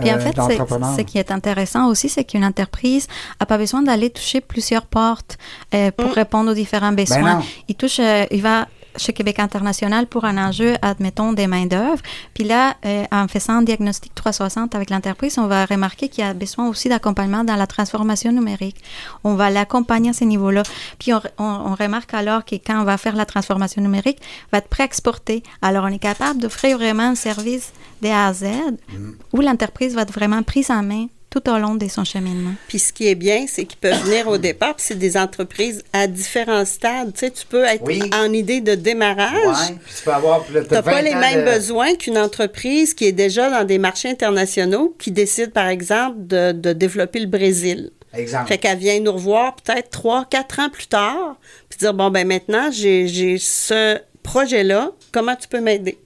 Puis 0.00 0.10
en 0.10 0.14
euh, 0.14 0.20
fait, 0.20 0.34
ce 0.36 1.02
qui 1.02 1.18
est 1.18 1.30
intéressant 1.32 1.88
aussi, 1.88 2.08
c'est 2.08 2.24
qu'une 2.24 2.44
entreprise 2.44 3.08
n'a 3.40 3.46
pas 3.46 3.58
besoin 3.58 3.82
d'aller 3.82 4.10
toucher 4.10 4.40
plusieurs 4.40 4.86
portes 4.86 5.38
euh, 5.74 5.90
pour 5.90 6.12
répondre 6.12 6.52
aux 6.52 6.54
différents 6.54 6.92
besoins. 6.92 7.18
Mm. 7.20 7.38
non. 7.38 7.44
il 7.68 7.74
touche, 7.74 7.98
euh, 8.00 8.26
il 8.30 8.42
va 8.42 8.68
chez 8.96 9.12
Québec 9.12 9.38
International 9.38 10.06
pour 10.06 10.24
un 10.24 10.36
enjeu, 10.38 10.74
admettons, 10.82 11.32
des 11.32 11.46
main-d'œuvre. 11.46 12.02
Puis 12.34 12.44
là, 12.44 12.74
euh, 12.84 13.04
en 13.12 13.28
faisant 13.28 13.54
un 13.54 13.62
diagnostic 13.62 14.14
360 14.14 14.74
avec 14.74 14.90
l'entreprise, 14.90 15.38
on 15.38 15.46
va 15.46 15.64
remarquer 15.66 16.08
qu'il 16.08 16.24
y 16.24 16.26
a 16.26 16.34
besoin 16.34 16.68
aussi 16.68 16.88
d'accompagnement 16.88 17.44
dans 17.44 17.56
la 17.56 17.66
transformation 17.66 18.32
numérique. 18.32 18.76
On 19.24 19.34
va 19.34 19.50
l'accompagner 19.50 20.10
à 20.10 20.12
ce 20.14 20.24
niveau-là. 20.24 20.62
Puis 20.98 21.12
on, 21.14 21.20
on- 21.38 21.44
on 21.70 21.74
remarque 21.74 22.14
alors 22.14 22.44
que 22.44 22.56
quand 22.56 22.80
on 22.80 22.84
va 22.84 22.96
faire 22.98 23.14
la 23.16 23.26
transformation 23.26 23.82
numérique, 23.82 24.18
va 24.52 24.58
être 24.58 24.68
pré-exporté. 24.68 25.42
Alors 25.62 25.84
on 25.84 25.88
est 25.88 25.98
capable 25.98 26.40
d'offrir 26.40 26.76
vraiment 26.78 27.04
un 27.04 27.14
service 27.14 27.72
de 28.02 28.08
A 28.08 28.26
à 28.28 28.32
Z 28.32 28.44
Mm. 28.92 29.10
où 29.32 29.40
l'entreprise 29.40 29.94
va 29.94 30.02
être 30.02 30.12
vraiment 30.12 30.42
prise 30.42 30.70
en 30.70 30.82
main 30.82 31.06
tout 31.30 31.48
au 31.50 31.58
long 31.58 31.74
de 31.74 31.86
son 31.88 32.04
cheminement. 32.04 32.52
Puis 32.68 32.78
ce 32.78 32.92
qui 32.92 33.06
est 33.08 33.14
bien, 33.14 33.44
c'est 33.46 33.64
qu'ils 33.66 33.78
peuvent 33.78 34.02
venir 34.04 34.28
au 34.28 34.38
départ, 34.38 34.74
puis 34.74 34.84
c'est 34.88 34.98
des 34.98 35.16
entreprises 35.16 35.82
à 35.92 36.06
différents 36.06 36.64
stades. 36.64 37.12
Tu 37.12 37.20
sais, 37.20 37.30
tu 37.30 37.44
peux 37.46 37.64
être 37.64 37.82
Oui. 37.84 38.00
en 38.14 38.32
idée 38.32 38.60
de 38.62 38.74
démarrage. 38.74 39.34
Ouais, 39.70 39.76
puis 39.84 39.94
tu 39.98 40.02
peux 40.04 40.12
avoir. 40.12 40.44
Tu 40.46 40.52
Tu 40.52 40.58
n'as 40.74 40.82
pas 40.82 41.02
les 41.02 41.14
mêmes 41.14 41.44
besoins 41.44 41.94
qu'une 41.96 42.16
entreprise 42.18 42.94
qui 42.94 43.04
est 43.04 43.12
déjà 43.12 43.50
dans 43.50 43.64
des 43.64 43.78
marchés 43.78 44.08
internationaux, 44.08 44.94
qui 44.98 45.10
décide, 45.12 45.52
par 45.52 45.68
exemple, 45.68 46.16
de, 46.18 46.52
de 46.52 46.72
développer 46.72 47.20
le 47.20 47.26
Brésil. 47.26 47.90
Exemple. 48.14 48.48
Fait 48.48 48.56
qu'elle 48.56 48.78
vient 48.78 48.98
nous 49.00 49.12
revoir 49.12 49.54
peut-être 49.56 49.90
trois, 49.90 50.24
quatre 50.24 50.60
ans 50.60 50.70
plus 50.70 50.86
tard, 50.86 51.36
puis 51.68 51.78
dire, 51.78 51.92
bon, 51.92 52.08
ben 52.10 52.26
maintenant, 52.26 52.70
j'ai 52.72 53.06
j'ai 53.06 53.36
ce 53.36 53.98
projet-là, 54.22 54.92
comment 55.12 55.36
tu 55.36 55.46
peux 55.46 55.60
m'aider? 55.60 55.98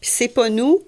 Puis 0.00 0.10
c'est 0.10 0.28
pas 0.28 0.48
nous. 0.48 0.80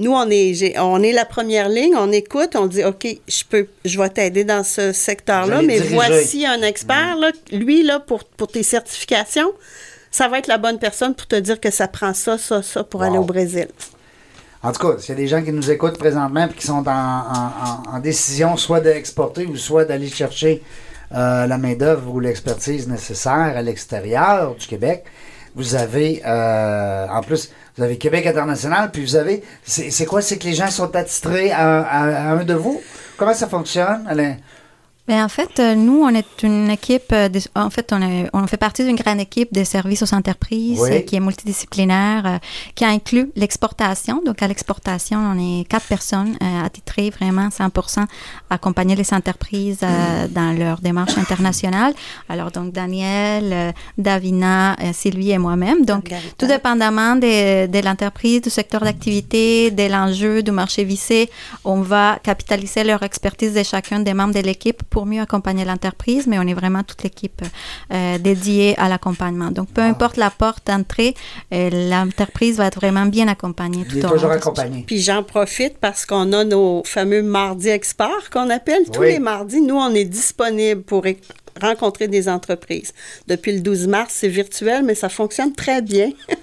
Nous, 0.00 0.12
on 0.12 0.28
est, 0.30 0.78
on 0.78 1.02
est 1.02 1.12
la 1.12 1.24
première 1.26 1.68
ligne, 1.68 1.94
on 1.94 2.10
écoute, 2.10 2.56
on 2.56 2.66
dit, 2.66 2.82
OK, 2.84 3.06
je 3.28 3.42
peux, 3.48 3.66
je 3.84 4.00
vais 4.00 4.08
t'aider 4.08 4.44
dans 4.44 4.64
ce 4.64 4.92
secteur-là, 4.92 5.60
mais 5.60 5.74
diriger. 5.76 5.94
voici 5.94 6.46
un 6.46 6.62
expert, 6.62 7.16
là, 7.18 7.30
lui, 7.52 7.82
là, 7.84 8.00
pour, 8.00 8.24
pour 8.24 8.48
tes 8.48 8.62
certifications, 8.62 9.52
ça 10.10 10.26
va 10.28 10.38
être 10.38 10.46
la 10.48 10.56
bonne 10.58 10.78
personne 10.78 11.14
pour 11.14 11.26
te 11.26 11.36
dire 11.36 11.60
que 11.60 11.70
ça 11.70 11.86
prend 11.86 12.14
ça, 12.14 12.38
ça, 12.38 12.62
ça 12.62 12.82
pour 12.82 13.00
Wow. 13.00 13.06
aller 13.06 13.18
au 13.18 13.24
Brésil. 13.24 13.68
En 14.62 14.72
tout 14.72 14.86
cas, 14.88 14.98
s'il 14.98 15.10
y 15.10 15.12
a 15.12 15.20
des 15.20 15.28
gens 15.28 15.42
qui 15.42 15.52
nous 15.52 15.70
écoutent 15.70 15.98
présentement 15.98 16.46
et 16.46 16.54
qui 16.54 16.66
sont 16.66 16.86
en, 16.86 16.90
en- 16.90 17.52
en- 17.92 17.96
en 17.96 17.98
décision 17.98 18.56
soit 18.56 18.80
d'exporter 18.80 19.44
ou 19.46 19.56
soit 19.56 19.84
d'aller 19.84 20.08
chercher 20.08 20.62
euh, 21.12 21.46
la 21.46 21.58
main-d'œuvre 21.58 22.10
ou 22.14 22.20
l'expertise 22.20 22.86
nécessaire 22.88 23.52
à 23.56 23.62
l'extérieur 23.62 24.54
du 24.54 24.66
Québec, 24.66 25.04
vous 25.54 25.74
avez, 25.74 26.22
euh, 26.26 27.06
en 27.08 27.22
plus, 27.22 27.50
vous 27.76 27.82
avez 27.84 27.98
Québec 27.98 28.26
International, 28.26 28.90
puis 28.92 29.02
vous 29.04 29.16
avez, 29.16 29.42
c'est 29.64 30.06
quoi? 30.06 30.22
C'est 30.22 30.38
que 30.38 30.44
les 30.44 30.54
gens 30.54 30.70
sont 30.70 30.94
attitrés 30.96 31.50
à, 31.52 31.80
à- 31.82 32.30
à 32.30 32.32
un 32.32 32.44
de 32.44 32.54
vous? 32.54 32.80
Comment 33.16 33.34
ça 33.34 33.48
fonctionne? 33.48 34.06
Alain? 34.08 34.36
En 35.12 35.28
fait, 35.28 35.58
euh, 35.58 35.74
nous, 35.74 36.02
on 36.02 36.08
est 36.10 36.42
une 36.42 36.70
équipe, 36.70 37.12
euh, 37.12 37.28
de- 37.28 37.40
en 37.56 37.68
fait, 37.70 37.92
on, 37.92 38.00
est- 38.00 38.28
on 38.32 38.46
fait 38.46 38.56
partie 38.56 38.84
d'une 38.84 38.96
grande 38.96 39.20
équipe 39.20 39.52
de 39.52 39.64
services 39.64 40.02
aux 40.02 40.14
entreprises 40.14 40.78
Oui. 40.80 40.90
euh, 40.92 41.00
qui 41.00 41.16
est 41.16 41.20
multidisciplinaire, 41.20 42.22
euh, 42.26 42.38
qui 42.74 42.84
inclut 42.84 43.30
l'exportation. 43.36 44.22
Donc, 44.24 44.42
à 44.42 44.48
l'exportation, 44.48 45.18
on 45.18 45.38
est 45.60 45.64
quatre 45.64 45.86
personnes 45.86 46.36
euh, 46.42 46.64
attitrées 46.64 47.10
vraiment 47.10 47.48
100 47.50 47.66
à 48.50 48.54
accompagner 48.54 48.94
les 48.96 49.12
entreprises 49.12 49.78
euh, 49.82 50.28
dans 50.28 50.56
leur 50.56 50.80
démarche 50.80 51.16
internationale. 51.18 51.92
Alors, 52.28 52.50
donc, 52.50 52.72
Daniel, 52.72 53.52
euh, 53.52 53.72
Davina, 53.98 54.74
euh, 54.80 54.92
Sylvie 54.92 55.30
et 55.32 55.38
moi-même. 55.38 55.84
Donc, 55.84 56.10
Margarita. 56.10 56.34
tout 56.38 56.46
dépendamment 56.46 57.16
de, 57.16 57.66
de 57.66 57.78
l'entreprise, 57.84 58.42
du 58.42 58.50
secteur 58.50 58.80
d'activité, 58.82 59.70
de 59.70 59.86
l'enjeu, 59.90 60.42
du 60.42 60.50
marché 60.52 60.84
vissé, 60.84 61.30
on 61.64 61.80
va 61.80 62.18
capitaliser 62.22 62.84
leur 62.84 63.02
expertise 63.02 63.54
de 63.54 63.62
chacun 63.62 64.00
des 64.00 64.14
membres 64.14 64.34
de 64.34 64.40
l'équipe 64.40 64.82
pour 64.90 64.99
mieux 65.06 65.20
accompagner 65.22 65.64
l'entreprise, 65.64 66.26
mais 66.26 66.38
on 66.38 66.42
est 66.42 66.54
vraiment 66.54 66.82
toute 66.82 67.02
l'équipe 67.02 67.42
euh, 67.92 68.18
dédiée 68.18 68.74
à 68.78 68.88
l'accompagnement. 68.88 69.50
Donc, 69.50 69.68
peu 69.70 69.82
importe 69.82 70.16
la 70.16 70.30
porte 70.30 70.66
d'entrée, 70.66 71.14
euh, 71.52 71.70
l'entreprise 71.90 72.56
va 72.56 72.66
être 72.66 72.76
vraiment 72.80 73.06
bien 73.06 73.28
accompagnée 73.28 73.84
tout 73.84 73.96
Il 73.96 73.98
est 73.98 74.04
au 74.04 74.08
long. 74.08 74.14
toujours 74.14 74.30
accompagné. 74.30 74.84
Puis 74.86 75.00
j'en 75.00 75.22
profite 75.22 75.78
parce 75.78 76.06
qu'on 76.06 76.32
a 76.32 76.44
nos 76.44 76.82
fameux 76.84 77.22
mardis 77.22 77.68
experts 77.68 78.30
qu'on 78.32 78.50
appelle. 78.50 78.84
Tous 78.92 79.00
Oui. 79.00 79.08
les 79.12 79.18
mardis, 79.18 79.60
nous, 79.60 79.76
on 79.76 79.94
est 79.94 80.04
disponible 80.04 80.82
pour 80.82 81.06
rencontrer 81.60 82.08
des 82.08 82.28
entreprises. 82.28 82.92
Depuis 83.26 83.52
le 83.52 83.60
12 83.60 83.86
mars, 83.86 84.14
c'est 84.16 84.28
virtuel, 84.28 84.82
mais 84.82 84.94
ça 84.94 85.08
fonctionne 85.08 85.54
très 85.54 85.82
bien. 85.82 86.10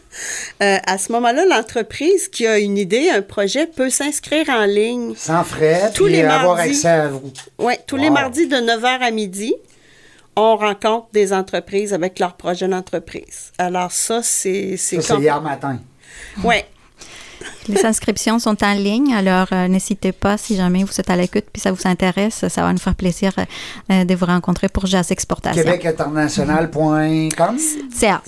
Euh, 0.63 0.77
à 0.87 0.97
ce 0.97 1.11
moment-là, 1.11 1.45
l'entreprise 1.45 2.27
qui 2.27 2.47
a 2.47 2.57
une 2.57 2.75
idée, 2.75 3.07
un 3.09 3.21
projet, 3.21 3.67
peut 3.67 3.91
s'inscrire 3.91 4.49
en 4.49 4.65
ligne. 4.65 5.13
Sans 5.15 5.43
frais, 5.43 5.91
Tous 5.93 6.05
puis 6.05 6.13
les 6.13 6.23
avoir 6.23 6.55
mardis. 6.55 6.71
accès 6.71 6.87
à 6.87 7.07
vous. 7.09 7.31
Oui, 7.59 7.75
tous 7.85 7.97
les 7.97 8.09
mardis 8.09 8.47
de 8.47 8.55
9h 8.55 8.99
à 8.99 9.11
midi, 9.11 9.53
on 10.35 10.55
rencontre 10.55 11.09
des 11.13 11.33
entreprises 11.33 11.93
avec 11.93 12.17
leur 12.17 12.35
projet 12.35 12.67
d'entreprise. 12.67 13.51
Alors 13.59 13.91
ça, 13.91 14.21
c'est... 14.23 14.75
Ça, 14.77 15.01
c'est 15.01 15.19
hier 15.19 15.39
matin. 15.39 15.79
Oui. 16.43 16.55
Les 17.69 17.85
inscriptions 17.85 18.39
sont 18.39 18.63
en 18.63 18.73
ligne, 18.73 19.13
alors 19.13 19.47
euh, 19.51 19.67
n'hésitez 19.67 20.11
pas 20.13 20.37
si 20.37 20.55
jamais 20.55 20.83
vous 20.83 20.99
êtes 20.99 21.09
à 21.09 21.15
l'écoute 21.15 21.45
puis 21.51 21.61
ça 21.61 21.71
vous 21.71 21.81
intéresse, 21.85 22.47
ça 22.47 22.61
va 22.61 22.71
nous 22.71 22.79
faire 22.79 22.95
plaisir 22.95 23.33
euh, 23.91 24.05
de 24.05 24.15
vous 24.15 24.25
rencontrer 24.25 24.69
pour 24.69 24.85
Jazz 24.85 25.11
Exportation. 25.11 25.63
QuébecInternational.com. 25.63 27.57
CA. 27.93 28.21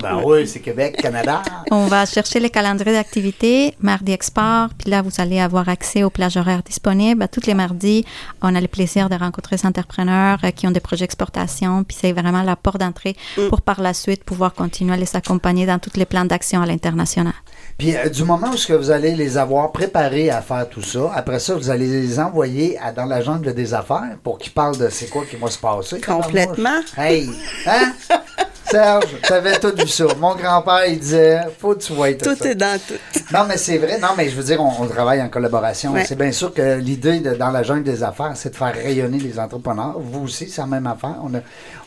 Ben 0.00 0.22
oui, 0.24 0.46
c'est 0.46 0.60
Québec, 0.60 0.96
Canada. 0.96 1.42
On 1.70 1.86
va 1.86 2.06
chercher 2.06 2.38
les 2.40 2.50
calendriers 2.50 2.92
d'activité, 2.92 3.74
mardi 3.80 4.12
export, 4.12 4.68
puis 4.78 4.90
là, 4.90 5.02
vous 5.02 5.10
allez 5.18 5.40
avoir 5.40 5.68
accès 5.68 6.04
aux 6.04 6.10
plages 6.10 6.36
horaires 6.36 6.62
disponibles. 6.62 7.22
À 7.22 7.28
tous 7.28 7.46
les 7.46 7.54
mardis, 7.54 8.04
on 8.42 8.54
a 8.54 8.60
le 8.60 8.68
plaisir 8.68 9.08
de 9.08 9.16
rencontrer 9.16 9.56
des 9.56 9.66
entrepreneurs 9.66 10.38
euh, 10.44 10.50
qui 10.50 10.66
ont 10.66 10.70
des 10.70 10.80
projets 10.80 11.04
d'exportation, 11.04 11.84
puis 11.84 11.96
c'est 12.00 12.12
vraiment 12.12 12.42
la 12.42 12.56
porte 12.56 12.78
d'entrée 12.78 13.16
pour 13.48 13.62
par 13.62 13.80
la 13.80 13.94
suite 13.94 14.24
pouvoir 14.24 14.54
continuer 14.54 14.94
à 14.94 14.96
les 14.96 15.16
accompagner 15.16 15.66
dans 15.66 15.78
tous 15.78 15.96
les 15.96 16.06
plans 16.06 16.24
d'action 16.24 16.62
à 16.62 16.66
l'international. 16.66 17.34
Puis 17.78 17.96
euh, 17.96 18.08
du 18.08 18.24
moment 18.24 18.50
où 18.52 18.56
ce 18.56 18.66
que 18.68 18.72
vous 18.72 18.90
allez 18.90 19.14
les 19.14 19.36
avoir 19.36 19.72
préparés 19.72 20.30
à 20.30 20.40
faire 20.42 20.68
tout 20.68 20.82
ça, 20.82 21.10
après 21.14 21.38
ça, 21.40 21.54
vous 21.54 21.70
allez 21.70 21.86
les 21.88 22.18
envoyer 22.20 22.78
à- 22.78 22.92
dans 22.92 23.04
la 23.06 23.20
jungle 23.20 23.52
des 23.54 23.74
affaires 23.74 24.16
pour 24.22 24.38
qu'ils 24.38 24.52
parlent 24.52 24.78
de 24.78 24.88
c'est 24.90 25.06
quoi 25.08 25.24
qui 25.28 25.36
va 25.36 25.48
se 25.50 25.58
passer. 25.58 26.00
Complètement. 26.00 26.80
Hey! 26.96 27.28
Hein? 27.66 27.92
Serge, 28.74 29.20
t'avais 29.22 29.56
tout 29.60 29.72
vu 29.76 29.86
ça. 29.86 30.04
Mon 30.18 30.34
grand-père, 30.34 30.86
il 30.88 30.98
disait, 30.98 31.42
faut 31.60 31.76
que 31.76 31.80
tu 31.84 31.92
vois 31.92 32.12
tout, 32.14 32.24
Tout 32.30 32.34
ça. 32.34 32.50
est 32.50 32.56
dans 32.56 32.76
tout. 32.76 32.94
Non, 33.32 33.44
mais 33.48 33.56
c'est 33.56 33.78
vrai. 33.78 34.00
Non, 34.00 34.08
mais 34.16 34.28
je 34.28 34.34
veux 34.34 34.42
dire, 34.42 34.60
on, 34.60 34.82
on 34.82 34.88
travaille 34.88 35.22
en 35.22 35.28
collaboration. 35.28 35.92
Ouais. 35.92 36.04
C'est 36.04 36.18
bien 36.18 36.32
sûr 36.32 36.52
que 36.52 36.78
l'idée 36.78 37.20
dans 37.20 37.52
la 37.52 37.62
jungle 37.62 37.84
des 37.84 38.02
affaires, 38.02 38.32
c'est 38.34 38.50
de 38.50 38.56
faire 38.56 38.74
rayonner 38.74 39.18
les 39.20 39.38
entrepreneurs. 39.38 39.94
Vous 40.00 40.24
aussi, 40.24 40.48
c'est 40.48 40.60
la 40.60 40.66
même 40.66 40.88
affaire. 40.88 41.14
On 41.22 41.32
a, 41.36 41.38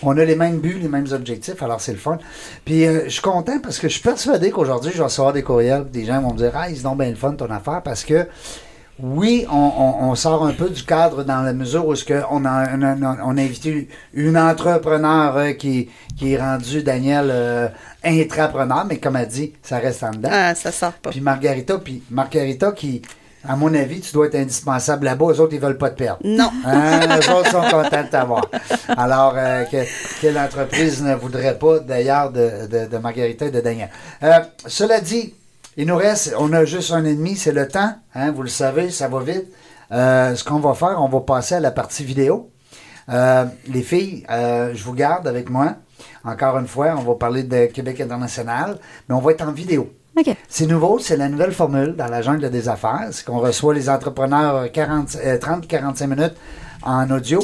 on 0.02 0.17
a 0.17 0.23
les 0.23 0.36
mêmes 0.38 0.60
buts, 0.60 0.80
les 0.82 0.88
mêmes 0.88 1.08
objectifs, 1.12 1.62
alors 1.62 1.82
c'est 1.82 1.91
le 1.91 1.97
fun. 1.97 2.19
Puis 2.63 2.86
euh, 2.88 3.02
je 3.08 3.10
suis 3.10 3.21
content 3.21 3.60
parce 3.62 3.80
que 3.80 3.89
je 3.89 3.93
suis 3.93 4.02
persuadé 4.04 4.50
qu'aujourd'hui, 4.52 4.91
je 4.93 4.97
vais 5.00 5.04
recevoir 5.04 5.34
des 5.34 5.43
courriels. 5.43 5.89
Des 5.91 6.06
gens 6.06 6.21
vont 6.21 6.32
me 6.32 6.38
dire, 6.38 6.54
ah, 6.56 6.69
ils 6.69 6.88
ont 6.88 6.95
bien 6.95 7.10
le 7.10 7.15
fun 7.15 7.34
ton 7.34 7.52
affaire 7.52 7.82
parce 7.84 8.06
que. 8.06 8.26
Oui, 9.00 9.46
on, 9.52 9.56
on- 9.56 10.10
on 10.10 10.16
sort 10.16 10.46
un 10.46 10.54
peu 10.54 10.70
du 10.70 10.84
cadre 10.84 11.24
dans 11.24 11.42
la 11.42 11.54
mesure 11.54 11.86
où 11.88 11.96
ce 11.96 12.04
que 12.04 12.22
on, 12.32 12.46
a, 12.46 12.66
on, 12.76 12.82
a, 12.82 13.18
on 13.24 13.38
a 13.38 13.42
invité 13.42 13.88
une 14.14 14.38
entrepreneur 14.38 15.38
euh, 15.38 15.52
qui, 15.54 15.90
qui 16.18 16.34
est 16.34 16.42
rendue, 16.42 16.82
Daniel, 16.82 17.28
euh, 17.30 17.68
intrapreneur, 18.04 18.86
mais 18.90 18.98
comme 18.98 19.16
elle 19.16 19.28
dit, 19.28 19.54
ça 19.62 19.78
reste 19.78 20.04
en 20.04 20.12
dedans. 20.12 20.30
Ah, 20.32 20.56
ça 20.56 20.72
sort 20.72 20.94
pas. 20.94 21.12
Puis 21.12 21.22
Margarita, 21.22 21.78
puis 21.78 22.02
Margarita 22.10 22.72
qui, 22.72 23.02
à 23.48 23.56
mon 23.56 23.72
avis, 23.76 24.02
tu 24.02 24.12
dois 24.14 24.26
être 24.28 24.36
indispensable 24.36 25.06
là-bas. 25.06 25.26
Eux 25.28 25.42
autres, 25.42 25.54
ils 25.54 25.60
veulent 25.62 25.78
pas 25.78 25.92
te 25.92 25.98
perdre. 25.98 26.20
Non. 26.24 26.50
Hein, 26.66 27.02
eux 27.20 27.32
autres 27.32 27.52
sont 27.52 27.62
contents 27.62 28.04
de 28.04 28.10
t'avoir. 28.10 28.48
Alors, 28.98 29.36
euh, 29.38 29.64
que, 29.66 29.78
quelle 30.22 30.38
entreprise 30.40 31.04
ne 31.04 31.14
voudrait 31.14 31.58
pas, 31.60 31.80
d'ailleurs, 31.80 32.32
de, 32.32 32.66
de, 32.66 32.88
de 32.90 32.98
Margarita 32.98 33.46
et 33.46 33.52
de 33.52 33.62
Daniel. 33.62 33.90
Euh, 34.24 34.40
cela 34.66 35.00
dit, 35.00 35.34
il 35.78 35.88
nous 35.88 35.96
reste, 35.96 36.34
on 36.40 36.52
a 36.54 36.66
juste 36.66 36.92
un 36.92 37.06
ennemi, 37.06 37.36
c'est 37.36 37.52
le 37.52 37.68
temps. 37.68 37.94
Hein, 38.16 38.32
vous 38.32 38.42
le 38.42 38.50
savez, 38.50 38.90
ça 38.90 39.08
va 39.08 39.22
vite. 39.22 39.46
Euh, 39.92 40.36
ce 40.36 40.44
qu'on 40.44 40.60
va 40.60 40.74
faire, 40.74 41.02
on 41.02 41.08
va 41.08 41.22
passer 41.22 41.56
à 41.56 41.60
la 41.60 41.72
partie 41.72 42.04
vidéo. 42.04 42.50
Euh, 43.10 43.46
les 43.68 43.84
filles, 43.84 44.26
euh, 44.30 44.74
je 44.74 44.84
vous 44.84 44.94
garde 44.94 45.28
avec 45.28 45.50
moi. 45.50 45.76
Encore 46.26 46.58
une 46.58 46.68
fois, 46.68 46.96
on 46.98 47.04
va 47.04 47.16
parler 47.16 47.44
de 47.44 47.68
Québec 47.68 48.02
international, 48.02 48.80
mais 49.08 49.16
on 49.16 49.20
va 49.20 49.32
être 49.32 49.48
en 49.48 49.52
vidéo. 49.52 49.94
OK. 50.20 50.36
C'est 50.50 50.66
nouveau, 50.66 50.98
c'est 50.98 51.16
la 51.16 51.30
nouvelle 51.30 51.52
formule 51.52 51.96
dans 51.96 52.08
la 52.08 52.24
jungle 52.24 52.50
des 52.50 52.70
affaires. 52.70 53.10
C'est 53.12 53.24
qu'on 53.24 53.40
reçoit 53.40 53.74
les 53.76 53.88
entrepreneurs 53.88 54.72
40, 54.72 55.16
euh, 55.24 55.38
30-45 55.38 56.08
minutes 56.08 56.36
en 56.82 57.10
audio 57.12 57.40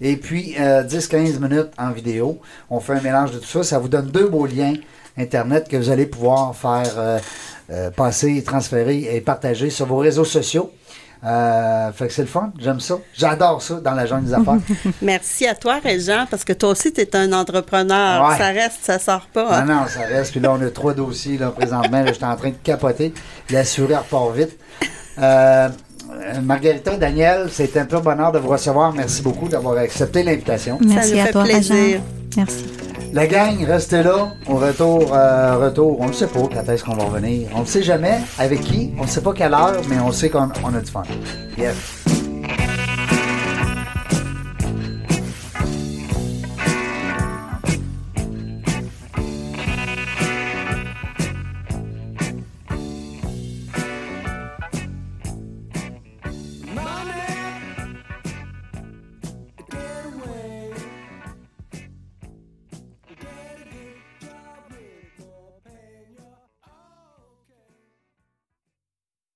et 0.00 0.16
puis 0.16 0.54
euh, 0.58 0.82
10-15 0.82 1.40
minutes 1.40 1.70
en 1.78 1.90
vidéo. 1.92 2.40
On 2.70 2.80
fait 2.80 2.94
un 2.94 3.00
mélange 3.00 3.32
de 3.32 3.38
tout 3.38 3.46
ça. 3.46 3.62
Ça 3.62 3.78
vous 3.78 3.88
donne 3.88 4.06
deux 4.06 4.28
beaux 4.28 4.46
liens 4.46 4.74
Internet 5.18 5.68
que 5.68 5.76
vous 5.76 5.90
allez 5.90 6.06
pouvoir 6.06 6.54
faire 6.54 6.92
euh, 6.96 7.18
euh, 7.70 7.90
passer, 7.90 8.42
transférer 8.42 9.08
et 9.14 9.20
partager 9.20 9.70
sur 9.70 9.86
vos 9.86 9.98
réseaux 9.98 10.24
sociaux. 10.24 10.70
Euh, 11.24 11.90
fait 11.92 12.06
que 12.06 12.12
c'est 12.12 12.22
le 12.22 12.28
fun, 12.28 12.52
j'aime 12.60 12.78
ça. 12.78 12.96
J'adore 13.12 13.60
ça 13.60 13.74
dans 13.80 13.92
la 13.94 14.06
jungle 14.06 14.26
des 14.26 14.34
affaires. 14.34 14.58
Merci 15.02 15.48
à 15.48 15.54
toi, 15.56 15.80
Régent, 15.82 16.26
parce 16.30 16.44
que 16.44 16.52
toi 16.52 16.68
aussi, 16.70 16.92
tu 16.92 17.00
es 17.00 17.16
un 17.16 17.32
entrepreneur. 17.32 18.28
Ouais. 18.28 18.38
Ça 18.38 18.46
reste, 18.46 18.78
ça 18.82 18.98
sort 19.00 19.26
pas. 19.32 19.48
hein. 19.58 19.64
Non, 19.64 19.74
non, 19.80 19.86
ça 19.88 20.02
reste. 20.02 20.30
Puis 20.30 20.38
là, 20.40 20.52
on 20.52 20.62
a 20.64 20.70
trois 20.70 20.94
dossiers 20.94 21.36
là, 21.36 21.50
présentement. 21.50 22.02
Là, 22.02 22.12
J'étais 22.12 22.24
en 22.24 22.36
train 22.36 22.50
de 22.50 22.54
capoter. 22.62 23.12
L'assuré 23.50 23.96
repart 23.96 24.32
vite. 24.32 24.56
Euh, 25.20 25.68
Margarita, 26.42 26.96
Daniel, 26.96 27.48
c'est 27.50 27.76
un 27.76 27.84
peu 27.86 27.98
bonheur 27.98 28.30
de 28.30 28.38
vous 28.38 28.48
recevoir. 28.50 28.92
Merci 28.92 29.20
beaucoup 29.22 29.48
d'avoir 29.48 29.76
accepté 29.78 30.22
l'invitation. 30.22 30.78
Merci 30.80 31.14
nous 31.14 31.20
à 31.20 31.24
fait 31.24 31.32
toi, 31.32 31.42
plaisir. 31.44 32.00
Merci. 32.36 32.64
La 33.12 33.26
gang, 33.26 33.64
restez 33.64 34.02
là. 34.02 34.28
Au 34.46 34.56
retour, 34.56 35.14
euh, 35.14 35.56
retour, 35.56 36.00
on 36.00 36.08
ne 36.08 36.12
sait 36.12 36.26
pas 36.26 36.40
quand 36.52 36.72
est-ce 36.72 36.84
qu'on 36.84 36.94
va 36.94 37.04
revenir. 37.04 37.48
On 37.54 37.60
ne 37.60 37.66
sait 37.66 37.82
jamais 37.82 38.18
avec 38.38 38.60
qui. 38.60 38.92
On 38.98 39.02
ne 39.02 39.08
sait 39.08 39.22
pas 39.22 39.32
quelle 39.32 39.54
heure, 39.54 39.80
mais 39.88 39.98
on 39.98 40.12
sait 40.12 40.28
qu'on 40.28 40.48
on 40.64 40.74
a 40.74 40.80
du 40.80 40.90
fun. 40.90 41.02